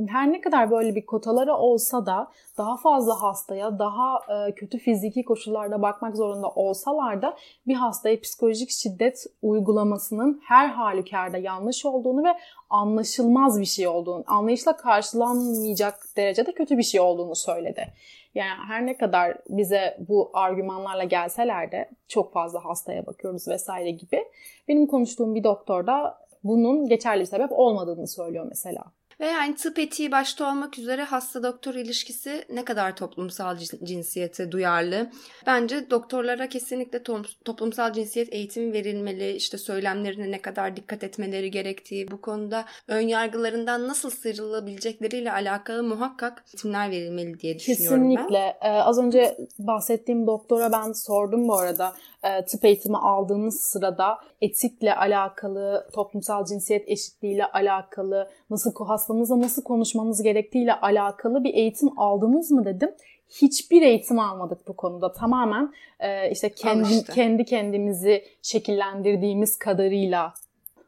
her 0.09 0.33
ne 0.33 0.40
kadar 0.40 0.70
böyle 0.70 0.94
bir 0.94 1.07
kotaları 1.07 1.55
olsa 1.55 2.07
da 2.07 2.31
daha 2.59 2.76
fazla 2.76 3.22
hastaya 3.22 3.79
daha 3.79 4.18
e, 4.29 4.55
kötü 4.55 4.79
fiziki 4.79 5.24
koşullarda 5.24 5.83
bakmak 5.83 6.16
zorunda 6.16 6.48
olsalar 6.48 7.22
da 7.22 7.37
bir 7.66 7.74
hastaya 7.74 8.20
psikolojik 8.20 8.70
şiddet 8.70 9.26
uygulamasının 9.42 10.40
her 10.44 10.68
halükarda 10.68 11.38
yanlış 11.38 11.87
olduğunu 11.87 12.24
ve 12.24 12.35
anlaşılmaz 12.70 13.61
bir 13.61 13.64
şey 13.66 13.88
olduğunu, 13.88 14.24
anlayışla 14.26 14.76
karşılanmayacak 14.76 15.94
derecede 16.16 16.53
kötü 16.53 16.79
bir 16.79 16.83
şey 16.83 17.00
olduğunu 17.00 17.37
söyledi. 17.37 17.87
Yani 18.35 18.59
her 18.68 18.87
ne 18.87 18.96
kadar 18.96 19.37
bize 19.48 19.96
bu 20.09 20.31
argümanlarla 20.35 21.05
gelseler 21.05 21.72
de 21.72 21.90
çok 22.09 22.33
fazla 22.33 22.64
hastaya 22.64 23.07
bakıyoruz 23.07 23.48
vesaire 23.48 23.90
gibi. 23.90 24.24
Benim 24.68 24.87
konuştuğum 24.87 25.35
bir 25.35 25.44
doktor 25.44 25.87
da 25.87 26.18
bunun 26.44 26.88
geçerli 26.88 27.20
bir 27.20 27.26
sebep 27.26 27.53
olmadığını 27.53 28.09
söylüyor 28.09 28.46
mesela. 28.48 28.85
Ve 29.20 29.26
yani 29.26 29.54
tıp 29.54 29.78
etiği 29.78 30.12
başta 30.12 30.50
olmak 30.50 30.78
üzere 30.78 31.02
hasta 31.02 31.42
doktor 31.42 31.74
ilişkisi 31.74 32.44
ne 32.52 32.64
kadar 32.64 32.96
toplumsal 32.96 33.56
cinsiyete 33.85 34.52
duyarlı. 34.52 35.11
Bence 35.46 35.90
doktorlara 35.90 36.48
kesinlikle 36.48 37.02
toplumsal 37.44 37.92
cinsiyet 37.92 38.35
eğitimi 38.35 38.72
verilmeli. 38.72 39.33
İşte 39.33 39.59
söylemlerine 39.59 40.30
ne 40.30 40.42
kadar 40.42 40.76
dikkat 40.76 41.04
etmeleri 41.04 41.50
gerektiği, 41.50 42.11
bu 42.11 42.20
konuda 42.20 42.64
ön 42.88 43.00
yargılarından 43.00 43.88
nasıl 43.88 44.11
sıyrılabilecekleriyle 44.11 45.33
alakalı 45.33 45.83
muhakkak 45.83 46.44
eğitimler 46.46 46.90
verilmeli 46.90 47.40
diye 47.40 47.59
düşünüyorum 47.59 48.11
Kesinlikle. 48.11 48.22
ben. 48.22 48.28
Kesinlikle. 48.28 48.59
Ee, 48.62 48.70
az 48.70 48.98
önce 48.98 49.37
bahsettiğim 49.59 50.26
doktora 50.26 50.72
ben 50.72 50.92
sordum 50.92 51.48
bu 51.48 51.59
arada 51.59 51.94
e, 52.22 52.44
tıp 52.44 52.64
eğitimi 52.64 52.96
aldığınız 52.96 53.61
sırada 53.61 54.18
etikle 54.40 54.94
alakalı, 54.94 55.88
toplumsal 55.92 56.44
cinsiyet 56.44 56.88
eşitliğiyle 56.88 57.46
alakalı, 57.46 58.30
nasıl 58.50 58.87
hastamızla 58.87 59.40
nasıl 59.40 59.62
konuşmamız 59.62 60.22
gerektiğiyle 60.22 60.74
alakalı 60.74 61.44
bir 61.44 61.54
eğitim 61.54 61.98
aldınız 61.98 62.50
mı 62.50 62.64
dedim. 62.64 62.90
Hiçbir 63.28 63.83
eğitim 63.83 64.18
almadık 64.18 64.68
bu 64.68 64.76
konuda. 64.76 65.12
Tamamen 65.12 65.72
e, 66.00 66.30
işte 66.30 66.48
kendi, 66.48 66.92
işte. 66.92 67.12
kendi 67.12 67.44
kendimizi 67.44 68.24
şekillendirdiğimiz 68.42 69.59
kadarıyla 69.59 70.35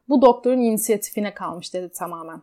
bu 0.09 0.23
doktorun 0.23 0.61
inisiyatifine 0.61 1.35
kalmış 1.35 1.75
dedi 1.75 1.89
tamamen. 1.89 2.43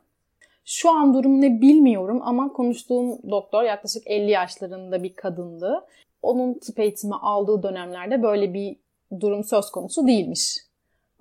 Şu 0.65 0.91
an 0.91 1.13
durum 1.13 1.41
ne 1.41 1.61
bilmiyorum 1.61 2.21
ama 2.23 2.53
konuştuğum 2.53 3.31
doktor 3.31 3.63
yaklaşık 3.63 4.03
50 4.07 4.31
yaşlarında 4.31 5.03
bir 5.03 5.13
kadındı 5.13 5.85
onun 6.21 6.53
tıp 6.53 6.79
eğitimi 6.79 7.15
aldığı 7.15 7.63
dönemlerde 7.63 8.23
böyle 8.23 8.53
bir 8.53 8.75
durum 9.19 9.43
söz 9.43 9.71
konusu 9.71 10.07
değilmiş. 10.07 10.57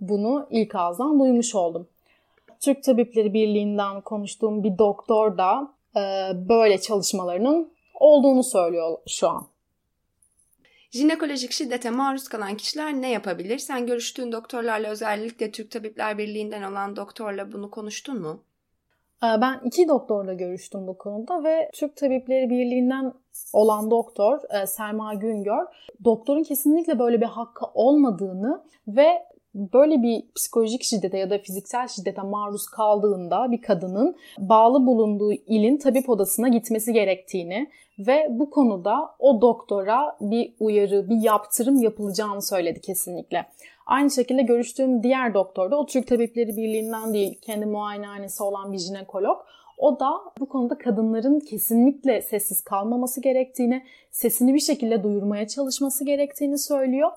Bunu 0.01 0.47
ilk 0.51 0.75
ağızdan 0.75 1.21
duymuş 1.21 1.55
oldum. 1.55 1.89
Türk 2.61 2.83
Tabipleri 2.83 3.35
Birliği'nden 3.35 4.01
konuştuğum 4.01 4.65
bir 4.65 4.79
doktor 4.79 5.39
da 5.39 5.73
e, 5.97 6.01
böyle 6.49 6.81
çalışmalarının 6.81 7.73
olduğunu 7.95 8.45
söylüyor 8.45 8.99
şu 9.07 9.29
an. 9.29 9.47
Jinekolojik 10.91 11.53
şiddete 11.53 11.91
maruz 11.91 12.29
kalan 12.29 12.57
kişiler 12.57 12.95
ne 12.95 13.11
yapabilir? 13.11 13.59
Sen 13.59 13.87
görüştüğün 13.87 14.33
doktorlarla 14.33 14.89
özellikle 14.89 15.51
Türk 15.51 15.71
Tabipler 15.71 16.19
Birliği'nden 16.19 16.63
olan 16.63 16.97
doktorla 16.97 17.53
bunu 17.53 17.71
konuştun 17.71 18.21
mu? 18.21 18.43
E, 19.23 19.41
ben 19.41 19.61
iki 19.65 19.89
doktorla 19.89 20.35
görüştüm 20.35 20.87
bu 20.87 20.99
konuda 20.99 21.45
ve 21.45 21.71
Türk 21.75 21.97
Tabipleri 21.97 22.51
Birliği'nden 22.51 23.13
olan 23.53 23.91
doktor 23.91 24.39
e, 24.63 24.67
Selma 24.67 25.15
Güngör 25.15 25.65
doktorun 26.05 26.43
kesinlikle 26.43 26.99
böyle 26.99 27.21
bir 27.21 27.27
hakkı 27.27 27.67
olmadığını 27.75 28.65
ve 28.89 29.25
böyle 29.55 30.03
bir 30.03 30.25
psikolojik 30.37 30.83
şiddete 30.83 31.19
ya 31.19 31.31
da 31.31 31.39
fiziksel 31.39 31.89
şiddete 31.89 32.23
maruz 32.23 32.67
kaldığında 32.67 33.51
bir 33.51 33.63
kadının 33.63 34.17
bağlı 34.39 34.87
bulunduğu 34.87 35.33
ilin 35.33 35.77
tabip 35.79 36.09
odasına 36.09 36.49
gitmesi 36.49 36.93
gerektiğini 36.93 37.71
ve 37.99 38.27
bu 38.31 38.51
konuda 38.51 39.15
o 39.19 39.41
doktora 39.41 40.17
bir 40.21 40.55
uyarı, 40.61 41.09
bir 41.09 41.23
yaptırım 41.23 41.83
yapılacağını 41.83 42.43
söyledi 42.43 42.81
kesinlikle. 42.81 43.47
Aynı 43.87 44.11
şekilde 44.11 44.43
görüştüğüm 44.43 45.03
diğer 45.03 45.35
doktor 45.35 45.71
da 45.71 45.77
o 45.77 45.87
Türk 45.87 46.07
Tabipleri 46.07 46.57
Birliği'nden 46.57 47.15
değil, 47.15 47.39
kendi 47.43 47.67
muayenehanesi 47.67 48.43
olan 48.43 48.73
bir 48.73 48.79
jinekolog. 48.79 49.39
O 49.79 50.01
da 50.01 50.11
bu 50.41 50.49
konuda 50.49 50.79
kadınların 50.79 51.41
kesinlikle 51.41 52.23
sessiz 52.23 52.61
kalmaması 52.61 53.21
gerektiğini, 53.21 53.85
sesini 54.11 54.55
bir 54.55 54.61
şekilde 54.61 55.03
duyurmaya 55.03 55.49
çalışması 55.49 56.05
gerektiğini 56.05 56.59
söylüyor. 56.59 57.11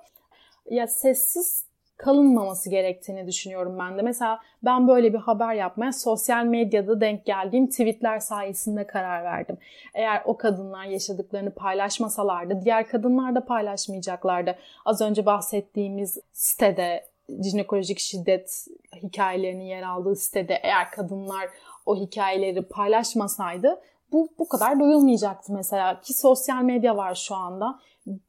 Ya 0.69 0.87
sessiz 0.87 1.65
kalınmaması 2.01 2.69
gerektiğini 2.69 3.27
düşünüyorum 3.27 3.79
ben 3.79 3.97
de. 3.97 4.01
Mesela 4.01 4.39
ben 4.63 4.87
böyle 4.87 5.13
bir 5.13 5.17
haber 5.17 5.53
yapmaya 5.53 5.93
sosyal 5.93 6.45
medyada 6.45 7.01
denk 7.01 7.25
geldiğim 7.25 7.67
tweetler 7.67 8.19
sayesinde 8.19 8.87
karar 8.87 9.23
verdim. 9.23 9.57
Eğer 9.93 10.21
o 10.25 10.37
kadınlar 10.37 10.85
yaşadıklarını 10.85 11.51
paylaşmasalardı 11.51 12.61
diğer 12.65 12.87
kadınlar 12.87 13.35
da 13.35 13.45
paylaşmayacaklardı. 13.45 14.55
Az 14.85 15.01
önce 15.01 15.25
bahsettiğimiz 15.25 16.17
sitede 16.33 17.05
jinekolojik 17.43 17.99
şiddet 17.99 18.67
hikayelerinin 18.95 19.63
yer 19.63 19.83
aldığı 19.83 20.15
sitede 20.15 20.59
eğer 20.63 20.91
kadınlar 20.91 21.49
o 21.85 21.95
hikayeleri 21.95 22.61
paylaşmasaydı 22.61 23.79
bu 24.11 24.29
bu 24.39 24.49
kadar 24.49 24.79
duyulmayacaktı 24.79 25.53
mesela 25.53 26.01
ki 26.01 26.13
sosyal 26.13 26.61
medya 26.61 26.97
var 26.97 27.15
şu 27.15 27.35
anda. 27.35 27.79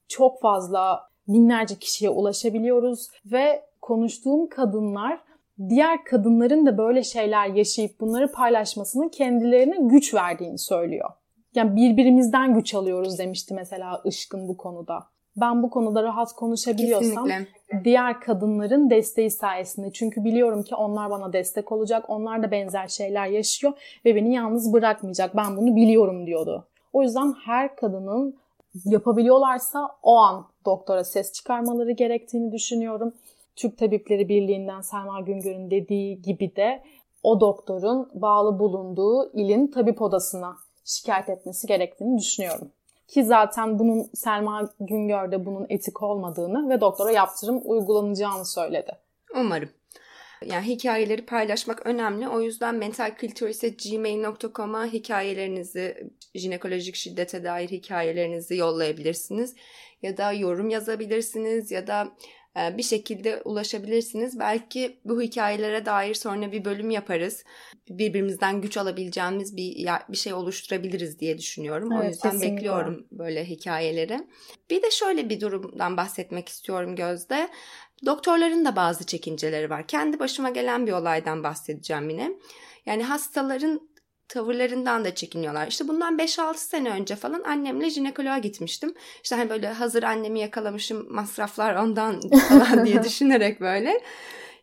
Çok 0.08 0.40
fazla 0.40 1.11
binlerce 1.28 1.74
kişiye 1.74 2.10
ulaşabiliyoruz 2.10 3.08
ve 3.32 3.62
konuştuğum 3.80 4.48
kadınlar 4.48 5.20
diğer 5.68 6.04
kadınların 6.04 6.66
da 6.66 6.78
böyle 6.78 7.02
şeyler 7.02 7.46
yaşayıp 7.46 8.00
bunları 8.00 8.32
paylaşmasının 8.32 9.08
kendilerine 9.08 9.76
güç 9.80 10.14
verdiğini 10.14 10.58
söylüyor. 10.58 11.10
Yani 11.54 11.76
birbirimizden 11.76 12.54
güç 12.54 12.74
alıyoruz 12.74 13.18
demişti 13.18 13.54
mesela 13.54 14.00
Işkın 14.04 14.48
bu 14.48 14.56
konuda. 14.56 15.04
Ben 15.36 15.62
bu 15.62 15.70
konuda 15.70 16.02
rahat 16.02 16.32
konuşabiliyorsam 16.32 17.26
Kesinlikle. 17.26 17.84
diğer 17.84 18.20
kadınların 18.20 18.90
desteği 18.90 19.30
sayesinde. 19.30 19.92
Çünkü 19.92 20.24
biliyorum 20.24 20.62
ki 20.62 20.74
onlar 20.74 21.10
bana 21.10 21.32
destek 21.32 21.72
olacak. 21.72 22.04
Onlar 22.08 22.42
da 22.42 22.50
benzer 22.50 22.88
şeyler 22.88 23.26
yaşıyor 23.26 23.72
ve 24.04 24.14
beni 24.14 24.34
yalnız 24.34 24.72
bırakmayacak. 24.72 25.36
Ben 25.36 25.56
bunu 25.56 25.76
biliyorum 25.76 26.26
diyordu. 26.26 26.68
O 26.92 27.02
yüzden 27.02 27.34
her 27.44 27.76
kadının 27.76 28.36
yapabiliyorlarsa 28.84 29.88
o 30.02 30.16
an 30.16 30.46
doktora 30.64 31.04
ses 31.04 31.32
çıkarmaları 31.32 31.92
gerektiğini 31.92 32.52
düşünüyorum. 32.52 33.14
Türk 33.56 33.78
Tabipleri 33.78 34.28
Birliği'nden 34.28 34.80
Selma 34.80 35.20
Güngör'ün 35.20 35.70
dediği 35.70 36.22
gibi 36.22 36.56
de 36.56 36.82
o 37.22 37.40
doktorun 37.40 38.10
bağlı 38.14 38.58
bulunduğu 38.58 39.32
ilin 39.32 39.66
tabip 39.66 40.02
odasına 40.02 40.56
şikayet 40.84 41.28
etmesi 41.28 41.66
gerektiğini 41.66 42.18
düşünüyorum. 42.18 42.70
Ki 43.08 43.24
zaten 43.24 43.78
bunun 43.78 44.10
Selma 44.14 44.68
Güngör 44.80 45.44
bunun 45.46 45.66
etik 45.68 46.02
olmadığını 46.02 46.68
ve 46.68 46.80
doktora 46.80 47.10
yaptırım 47.10 47.60
uygulanacağını 47.64 48.44
söyledi. 48.44 48.98
Umarım. 49.40 49.68
Yani 50.46 50.66
hikayeleri 50.66 51.26
paylaşmak 51.26 51.86
önemli. 51.86 52.28
O 52.28 52.40
yüzden 52.40 52.74
mentalculture.gmail.com'a 52.74 54.86
hikayelerinizi, 54.86 56.10
jinekolojik 56.34 56.94
şiddete 56.94 57.44
dair 57.44 57.68
hikayelerinizi 57.68 58.56
yollayabilirsiniz. 58.56 59.54
Ya 60.02 60.16
da 60.16 60.32
yorum 60.32 60.70
yazabilirsiniz 60.70 61.70
ya 61.70 61.86
da 61.86 62.12
e, 62.56 62.76
bir 62.76 62.82
şekilde 62.82 63.42
ulaşabilirsiniz. 63.44 64.38
Belki 64.38 64.98
bu 65.04 65.22
hikayelere 65.22 65.86
dair 65.86 66.14
sonra 66.14 66.52
bir 66.52 66.64
bölüm 66.64 66.90
yaparız. 66.90 67.44
Birbirimizden 67.90 68.60
güç 68.60 68.76
alabileceğimiz 68.76 69.56
bir 69.56 69.88
bir 70.08 70.16
şey 70.16 70.32
oluşturabiliriz 70.32 71.18
diye 71.18 71.38
düşünüyorum. 71.38 71.92
Evet, 71.92 72.04
o 72.04 72.08
yüzden 72.08 72.30
kesinlikle. 72.30 72.56
bekliyorum 72.56 73.06
böyle 73.12 73.44
hikayeleri. 73.44 74.26
Bir 74.70 74.82
de 74.82 74.90
şöyle 74.90 75.28
bir 75.28 75.40
durumdan 75.40 75.96
bahsetmek 75.96 76.48
istiyorum 76.48 76.96
Gözde. 76.96 77.48
Doktorların 78.06 78.64
da 78.64 78.76
bazı 78.76 79.06
çekinceleri 79.06 79.70
var. 79.70 79.86
Kendi 79.86 80.18
başıma 80.18 80.50
gelen 80.50 80.86
bir 80.86 80.92
olaydan 80.92 81.44
bahsedeceğim 81.44 82.10
yine. 82.10 82.32
Yani 82.86 83.02
hastaların 83.04 83.80
tavırlarından 84.28 85.04
da 85.04 85.14
çekiniyorlar. 85.14 85.66
İşte 85.66 85.88
bundan 85.88 86.18
5-6 86.18 86.56
sene 86.56 86.90
önce 86.90 87.16
falan 87.16 87.42
annemle 87.42 87.90
jinekoloğa 87.90 88.38
gitmiştim. 88.38 88.94
İşte 89.22 89.36
hani 89.36 89.50
böyle 89.50 89.68
hazır 89.68 90.02
annemi 90.02 90.40
yakalamışım 90.40 91.12
masraflar 91.12 91.74
ondan 91.74 92.20
falan 92.48 92.84
diye 92.84 93.02
düşünerek 93.02 93.60
böyle 93.60 94.00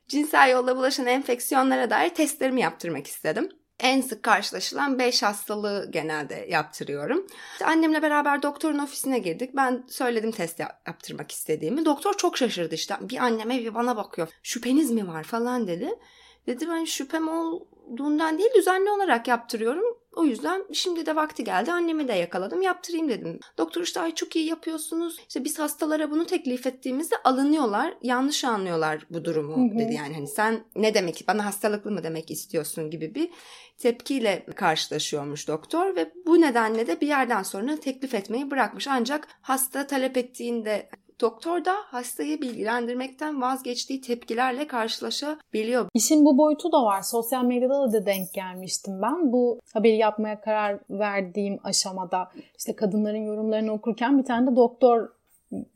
cinsel 0.08 0.50
yolla 0.50 0.78
bulaşan 0.78 1.06
enfeksiyonlara 1.06 1.90
dair 1.90 2.10
testlerimi 2.10 2.62
yaptırmak 2.62 3.08
istedim. 3.08 3.50
En 3.80 4.02
sık 4.02 4.24
karşılaşılan 4.24 5.00
5 5.00 5.24
hastalığı 5.24 5.92
genelde 5.92 6.48
yaptırıyorum. 6.50 7.28
İşte 7.52 7.66
annemle 7.66 8.02
beraber 8.02 8.44
doktorun 8.44 8.80
ofisine 8.80 9.20
girdik. 9.20 9.56
Ben 9.56 9.84
söyledim 9.88 10.32
test 10.32 10.60
yaptırmak 10.60 11.32
istediğimi. 11.32 11.86
Doktor 11.86 12.14
çok 12.14 12.38
şaşırdı 12.38 12.76
işte. 12.76 12.96
Bir 13.02 13.18
anneme 13.18 13.60
bir 13.60 13.76
bana 13.76 13.98
bakıyor. 13.98 14.28
Şüpheniz 14.44 14.92
mi 14.92 15.08
var 15.08 15.24
falan 15.24 15.68
dedi. 15.68 15.90
Dedim 16.48 16.70
ben 16.70 16.86
şüphem 16.86 17.28
olduğundan 17.28 18.38
değil 18.38 18.50
düzenli 18.56 18.90
olarak 18.90 19.28
yaptırıyorum. 19.28 19.99
O 20.16 20.26
yüzden 20.26 20.66
şimdi 20.74 21.06
de 21.06 21.16
vakti 21.16 21.44
geldi 21.44 21.72
annemi 21.72 22.08
de 22.08 22.14
yakaladım 22.14 22.62
yaptırayım 22.62 23.10
dedim. 23.10 23.40
Doktor 23.58 23.82
işte 23.82 24.00
ay 24.00 24.16
çok 24.16 24.36
iyi 24.36 24.46
yapıyorsunuz. 24.46 25.18
İşte 25.28 25.44
biz 25.44 25.60
hastalara 25.60 26.12
bunu 26.12 26.26
teklif 26.26 26.68
ettiğimizde 26.68 27.16
alınıyorlar. 27.24 27.94
Yanlış 28.02 28.44
anlıyorlar 28.44 29.06
bu 29.10 29.26
durumu 29.26 29.70
hı 29.70 29.76
hı. 29.76 29.80
dedi 29.80 29.94
yani. 29.94 30.14
Hani 30.14 30.28
sen 30.28 30.64
ne 30.76 30.94
demek 30.94 31.24
bana 31.28 31.46
hastalıklı 31.46 31.92
mı 31.92 32.04
demek 32.04 32.32
istiyorsun 32.32 32.90
gibi 32.90 33.16
bir 33.16 33.30
tepkiyle 33.78 34.46
karşılaşıyormuş 34.56 35.48
doktor 35.48 35.96
ve 35.96 36.14
bu 36.26 36.42
nedenle 36.42 36.88
de 36.88 37.02
bir 37.02 37.08
yerden 37.08 37.44
sonra 37.44 37.80
teklif 37.80 38.14
etmeyi 38.14 38.52
bırakmış. 38.52 38.88
Ancak 38.88 39.28
hasta 39.42 39.88
talep 39.88 40.18
ettiğinde 40.18 40.90
Doktor 41.22 41.66
da 41.66 41.74
hastayı 41.86 42.42
bilgilendirmekten 42.42 43.42
vazgeçtiği 43.42 44.02
tepkilerle 44.02 44.68
karşılaşabiliyor. 44.68 45.86
İşin 45.94 46.26
bu 46.26 46.38
boyutu 46.38 46.72
da 46.72 46.84
var. 46.84 47.02
Sosyal 47.02 47.44
medyada 47.44 47.94
da 47.94 48.06
denk 48.06 48.34
gelmiştim 48.34 49.02
ben. 49.02 49.32
Bu 49.32 49.60
haberi 49.74 49.98
yapmaya 49.98 50.42
karar 50.42 50.80
verdiğim 50.90 51.60
aşamada 51.64 52.32
işte 52.58 52.76
kadınların 52.76 53.26
yorumlarını 53.26 53.74
okurken 53.74 54.18
bir 54.20 54.26
tane 54.26 54.52
de 54.52 54.56
doktor 54.56 55.10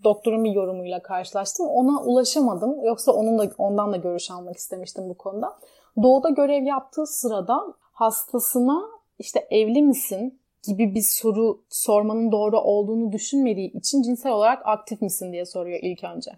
doktorun 0.03 0.43
bir 0.43 0.51
yorumuyla 0.51 1.01
karşılaştım. 1.01 1.67
Ona 1.67 2.01
ulaşamadım. 2.01 2.86
Yoksa 2.86 3.12
onun 3.12 3.39
da 3.39 3.51
ondan 3.58 3.93
da 3.93 3.97
görüş 3.97 4.32
almak 4.32 4.58
istemiştim 4.58 5.10
bu 5.10 5.17
konuda. 5.17 5.58
Doğu'da 6.03 6.29
görev 6.29 6.63
yaptığı 6.63 7.06
sırada 7.06 7.73
hastasına 7.93 8.82
işte 9.19 9.47
evli 9.51 9.82
misin? 9.82 10.39
Gibi 10.63 10.95
bir 10.95 11.02
soru 11.02 11.63
sormanın 11.69 12.32
doğru 12.32 12.60
olduğunu 12.60 13.12
düşünmediği 13.12 13.71
için 13.71 14.02
cinsel 14.02 14.32
olarak 14.32 14.62
aktif 14.65 15.02
misin 15.02 15.34
diye 15.34 15.45
soruyor 15.45 15.80
ilk 15.82 16.04
önce. 16.04 16.32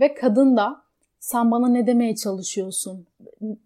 Ve 0.00 0.14
kadın 0.14 0.56
da 0.56 0.82
sen 1.20 1.50
bana 1.50 1.68
ne 1.68 1.86
demeye 1.86 2.16
çalışıyorsun? 2.16 3.06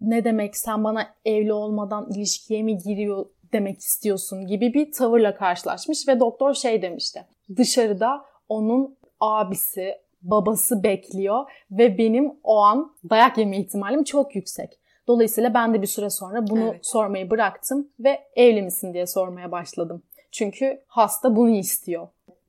Ne 0.01 0.23
demek 0.23 0.57
sen 0.57 0.83
bana 0.83 1.07
evli 1.25 1.53
olmadan 1.53 2.09
ilişkiye 2.11 2.63
mi 2.63 2.77
giriyor 2.77 3.25
demek 3.53 3.79
istiyorsun 3.79 4.47
gibi 4.47 4.73
bir 4.73 4.91
tavırla 4.91 5.35
karşılaşmış 5.35 6.07
ve 6.07 6.19
doktor 6.19 6.53
şey 6.53 6.81
demişti. 6.81 7.25
Dışarıda 7.57 8.25
onun 8.49 8.97
abisi, 9.19 9.95
babası 10.21 10.83
bekliyor 10.83 11.45
ve 11.71 11.97
benim 11.97 12.33
o 12.43 12.57
an 12.57 12.95
dayak 13.09 13.37
yeme 13.37 13.57
ihtimalim 13.59 14.03
çok 14.03 14.35
yüksek. 14.35 14.79
Dolayısıyla 15.07 15.53
ben 15.53 15.73
de 15.73 15.81
bir 15.81 15.87
süre 15.87 16.09
sonra 16.09 16.47
bunu 16.47 16.69
evet. 16.69 16.85
sormayı 16.85 17.29
bıraktım 17.29 17.87
ve 17.99 18.19
evli 18.35 18.61
misin 18.61 18.93
diye 18.93 19.07
sormaya 19.07 19.51
başladım. 19.51 20.03
Çünkü 20.31 20.81
hasta 20.87 21.35
bunu 21.35 21.49
istiyor 21.49 22.07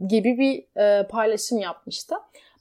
gibi 0.08 0.38
bir 0.38 0.80
e, 0.82 1.06
paylaşım 1.06 1.58
yapmıştı. 1.58 2.14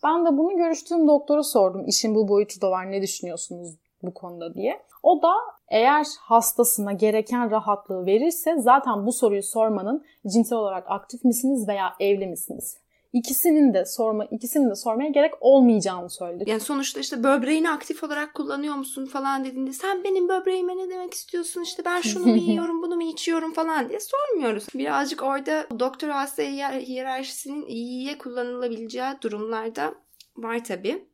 Ben 0.03 0.25
de 0.25 0.37
bunu 0.37 0.57
görüştüğüm 0.57 1.07
doktora 1.07 1.43
sordum. 1.43 1.85
İşin 1.87 2.15
bu 2.15 2.27
boyutu 2.27 2.61
da 2.61 2.71
var 2.71 2.91
ne 2.91 3.01
düşünüyorsunuz 3.01 3.75
bu 4.03 4.13
konuda 4.13 4.53
diye. 4.53 4.81
O 5.03 5.21
da 5.21 5.33
eğer 5.69 6.05
hastasına 6.19 6.93
gereken 6.93 7.51
rahatlığı 7.51 8.05
verirse 8.05 8.55
zaten 8.57 9.05
bu 9.05 9.11
soruyu 9.11 9.43
sormanın 9.43 10.05
cinsel 10.27 10.57
olarak 10.57 10.83
aktif 10.87 11.23
misiniz 11.23 11.67
veya 11.67 11.93
evli 11.99 12.27
misiniz? 12.27 12.77
İkisinin 13.13 13.73
de 13.73 13.85
sorma 13.85 14.25
ikisinin 14.25 14.69
de 14.69 14.75
sormaya 14.75 15.09
gerek 15.09 15.33
olmayacağını 15.39 16.09
söyledi. 16.09 16.49
Yani 16.49 16.59
sonuçta 16.59 16.99
işte 16.99 17.23
böbreğini 17.23 17.69
aktif 17.69 18.03
olarak 18.03 18.33
kullanıyor 18.33 18.75
musun 18.75 19.05
falan 19.05 19.45
dediğinde 19.45 19.73
sen 19.73 20.03
benim 20.03 20.29
böbreğime 20.29 20.77
ne 20.77 20.89
demek 20.89 21.13
istiyorsun 21.13 21.61
işte 21.61 21.85
ben 21.85 22.01
şunu 22.01 22.25
mu 22.25 22.35
yiyorum 22.47 22.81
bunu 22.83 22.95
mu 22.95 23.03
içiyorum 23.03 23.53
falan 23.53 23.89
diye 23.89 23.99
sormuyoruz. 23.99 24.67
Birazcık 24.73 25.23
orada 25.23 25.67
doktor 25.79 26.09
hasta 26.09 26.43
hiyerarşisinin 26.43 27.65
iyiye 27.65 28.17
kullanılabileceği 28.17 29.13
durumlarda 29.21 29.93
var 30.37 30.63
tabii. 30.63 31.07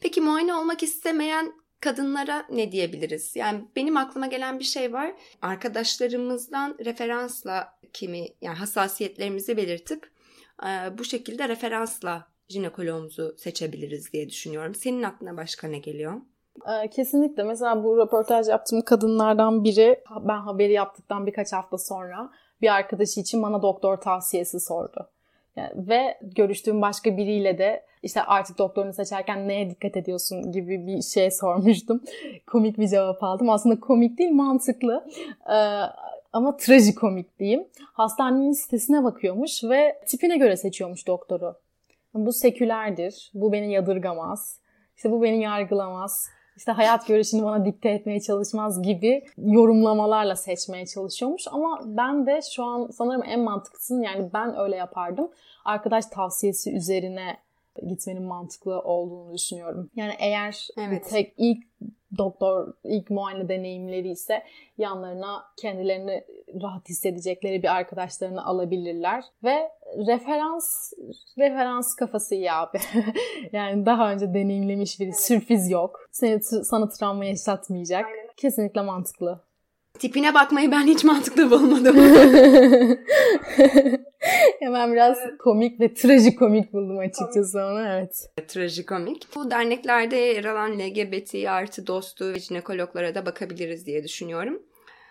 Peki 0.00 0.20
muayene 0.20 0.54
olmak 0.54 0.82
istemeyen 0.82 1.52
kadınlara 1.80 2.46
ne 2.50 2.72
diyebiliriz? 2.72 3.36
Yani 3.36 3.64
benim 3.76 3.96
aklıma 3.96 4.26
gelen 4.26 4.58
bir 4.58 4.64
şey 4.64 4.92
var. 4.92 5.14
Arkadaşlarımızdan 5.42 6.76
referansla 6.84 7.78
kimi 7.92 8.28
yani 8.42 8.56
hassasiyetlerimizi 8.56 9.56
belirtip 9.56 10.15
bu 10.98 11.04
şekilde 11.04 11.48
referansla 11.48 12.26
jinekoloğumuzu 12.48 13.34
seçebiliriz 13.38 14.12
diye 14.12 14.28
düşünüyorum. 14.28 14.74
Senin 14.74 15.02
aklına 15.02 15.36
başka 15.36 15.68
ne 15.68 15.78
geliyor? 15.78 16.14
Kesinlikle. 16.90 17.42
Mesela 17.42 17.84
bu 17.84 17.98
röportaj 17.98 18.48
yaptığım 18.48 18.82
kadınlardan 18.82 19.64
biri 19.64 20.00
ben 20.20 20.38
haberi 20.38 20.72
yaptıktan 20.72 21.26
birkaç 21.26 21.52
hafta 21.52 21.78
sonra 21.78 22.30
bir 22.62 22.74
arkadaşı 22.74 23.20
için 23.20 23.42
bana 23.42 23.62
doktor 23.62 23.96
tavsiyesi 23.96 24.60
sordu. 24.60 25.08
Ve 25.74 26.18
görüştüğüm 26.22 26.82
başka 26.82 27.16
biriyle 27.16 27.58
de 27.58 27.86
işte 28.02 28.22
artık 28.22 28.58
doktorunu 28.58 28.92
seçerken 28.92 29.48
neye 29.48 29.70
dikkat 29.70 29.96
ediyorsun 29.96 30.52
gibi 30.52 30.86
bir 30.86 31.02
şey 31.02 31.30
sormuştum. 31.30 32.02
komik 32.46 32.78
bir 32.78 32.88
cevap 32.88 33.22
aldım. 33.22 33.50
Aslında 33.50 33.80
komik 33.80 34.18
değil 34.18 34.32
mantıklı. 34.32 35.06
Ee, 35.50 35.82
ama 36.32 36.56
trajikomik 36.56 37.38
diyeyim. 37.38 37.68
Hastanenin 37.92 38.52
sitesine 38.52 39.04
bakıyormuş 39.04 39.64
ve 39.64 40.00
tipine 40.06 40.36
göre 40.36 40.56
seçiyormuş 40.56 41.06
doktoru. 41.06 41.54
Bu 42.14 42.32
sekülerdir, 42.32 43.30
bu 43.34 43.52
beni 43.52 43.72
yadırgamaz, 43.72 44.60
işte 44.96 45.10
bu 45.10 45.22
beni 45.22 45.42
yargılamaz, 45.42 46.28
işte 46.56 46.72
hayat 46.72 47.06
görüşünü 47.06 47.44
bana 47.44 47.64
dikte 47.64 47.88
etmeye 47.88 48.20
çalışmaz 48.20 48.82
gibi 48.82 49.24
yorumlamalarla 49.38 50.36
seçmeye 50.36 50.86
çalışıyormuş. 50.86 51.42
Ama 51.50 51.80
ben 51.84 52.26
de 52.26 52.40
şu 52.52 52.64
an 52.64 52.90
sanırım 52.90 53.22
en 53.24 53.40
mantıklısını 53.40 54.04
yani 54.04 54.30
ben 54.34 54.58
öyle 54.58 54.76
yapardım. 54.76 55.30
Arkadaş 55.64 56.06
tavsiyesi 56.06 56.76
üzerine 56.76 57.36
gitmenin 57.88 58.22
mantıklı 58.22 58.80
olduğunu 58.80 59.34
düşünüyorum. 59.34 59.90
Yani 59.96 60.12
eğer 60.18 60.68
evet. 60.78 61.08
tek 61.10 61.34
ilk 61.36 61.64
doktor 62.18 62.72
ilk 62.84 63.10
muayene 63.10 63.48
deneyimleri 63.48 64.08
ise 64.10 64.42
yanlarına 64.78 65.44
kendilerini 65.56 66.24
rahat 66.62 66.88
hissedecekleri 66.88 67.62
bir 67.62 67.76
arkadaşlarını 67.76 68.46
alabilirler 68.46 69.24
ve 69.44 69.70
referans 70.06 70.92
referans 71.38 71.94
kafası 71.94 72.34
iyi 72.34 72.52
abi. 72.52 72.78
yani 73.52 73.86
daha 73.86 74.12
önce 74.12 74.34
deneyimlemiş 74.34 75.00
biri. 75.00 75.08
Evet. 75.08 75.20
Sürpriz 75.20 75.70
yok. 75.70 76.00
Seni 76.12 76.42
sana 76.42 76.88
travma 76.88 77.24
yaşatmayacak. 77.24 78.06
Aynen. 78.06 78.26
Kesinlikle 78.36 78.82
mantıklı. 78.82 79.45
Tipine 79.98 80.34
bakmayı 80.34 80.70
ben 80.70 80.86
hiç 80.86 81.04
mantıklı 81.04 81.50
bulmadım. 81.50 81.96
Hemen 84.60 84.92
biraz 84.92 85.18
evet. 85.18 85.38
komik 85.38 85.80
ve 85.80 85.94
trajikomik 85.94 86.72
buldum 86.72 86.98
açıkçası 86.98 87.52
komik. 87.52 87.66
onu 87.66 87.86
evet. 87.88 88.30
Trajikomik. 88.48 89.26
Bu 89.36 89.50
derneklerde 89.50 90.16
yer 90.16 90.44
alan 90.44 90.78
LGBT 90.78 91.34
artı 91.48 91.86
dostu 91.86 92.32
ve 92.34 92.38
jinekologlara 92.40 93.14
da 93.14 93.26
bakabiliriz 93.26 93.86
diye 93.86 94.04
düşünüyorum. 94.04 94.62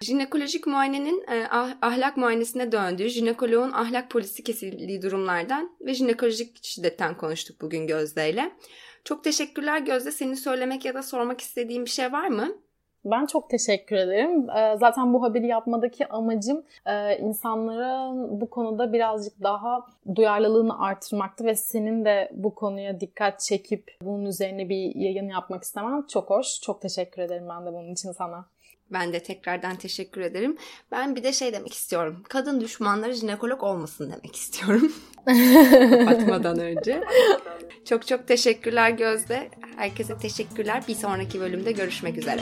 Jinekolojik 0.02 0.68
muayenenin 0.68 1.26
e, 1.32 1.48
ah, 1.50 1.78
ahlak 1.82 2.18
muayenesine 2.18 2.72
döndüğü, 2.72 3.10
jinekoloğun 3.10 3.72
ahlak 3.72 4.10
polisi 4.10 4.44
kesildiği 4.44 5.02
durumlardan 5.02 5.78
ve 5.82 5.94
jinekolojik 5.94 6.64
şiddetten 6.64 7.18
konuştuk 7.18 7.62
bugün 7.62 7.88
Gözde 7.88 8.30
ile. 8.30 8.52
Çok 9.04 9.24
teşekkürler 9.24 9.80
Gözde. 9.80 10.12
Senin 10.12 10.34
söylemek 10.34 10.86
ya 10.86 10.94
da 10.94 11.04
sormak 11.04 11.42
istediğin 11.42 11.86
bir 11.86 11.90
şey 11.90 12.12
var 12.12 12.28
mı? 12.28 12.65
Ben 13.06 13.26
çok 13.26 13.50
teşekkür 13.50 13.96
ederim. 13.96 14.50
Ee, 14.50 14.78
zaten 14.78 15.14
bu 15.14 15.24
haberi 15.24 15.48
yapmadaki 15.48 16.08
amacım 16.08 16.64
e, 16.86 17.18
insanların 17.18 18.42
bu 18.42 18.50
konuda 18.50 18.94
birazcık 18.94 19.44
daha 19.44 19.86
duyarlılığını 20.16 20.80
artırmaktı 20.80 21.46
ve 21.46 21.56
senin 21.56 22.06
de 22.06 22.32
bu 22.34 22.56
konuya 22.56 23.00
dikkat 23.00 23.40
çekip 23.40 23.98
bunun 24.02 24.26
üzerine 24.26 24.70
bir 24.70 24.96
yayın 24.96 25.30
yapmak 25.30 25.64
istemem 25.64 26.06
çok 26.08 26.30
hoş. 26.30 26.62
Çok 26.62 26.82
teşekkür 26.82 27.22
ederim 27.22 27.46
ben 27.50 27.66
de 27.66 27.74
bunun 27.74 27.92
için 27.94 28.12
sana. 28.12 28.46
Ben 28.92 29.14
de 29.14 29.24
tekrardan 29.24 29.76
teşekkür 29.76 30.22
ederim. 30.22 30.58
Ben 30.92 31.16
bir 31.16 31.24
de 31.24 31.34
şey 31.34 31.54
demek 31.54 31.74
istiyorum. 31.74 32.24
Kadın 32.30 32.62
düşmanları 32.62 33.14
jinekolog 33.14 33.64
olmasın 33.64 34.12
demek 34.12 34.36
istiyorum. 34.36 34.94
Kapatmadan 36.00 36.60
önce. 36.60 37.04
Çok 37.86 38.08
çok 38.08 38.28
teşekkürler 38.28 38.90
Gözde. 38.90 39.50
Herkese 39.78 40.18
teşekkürler. 40.18 40.84
Bir 40.88 40.96
sonraki 40.96 41.40
bölümde 41.40 41.72
görüşmek 41.72 42.18
üzere. 42.18 42.42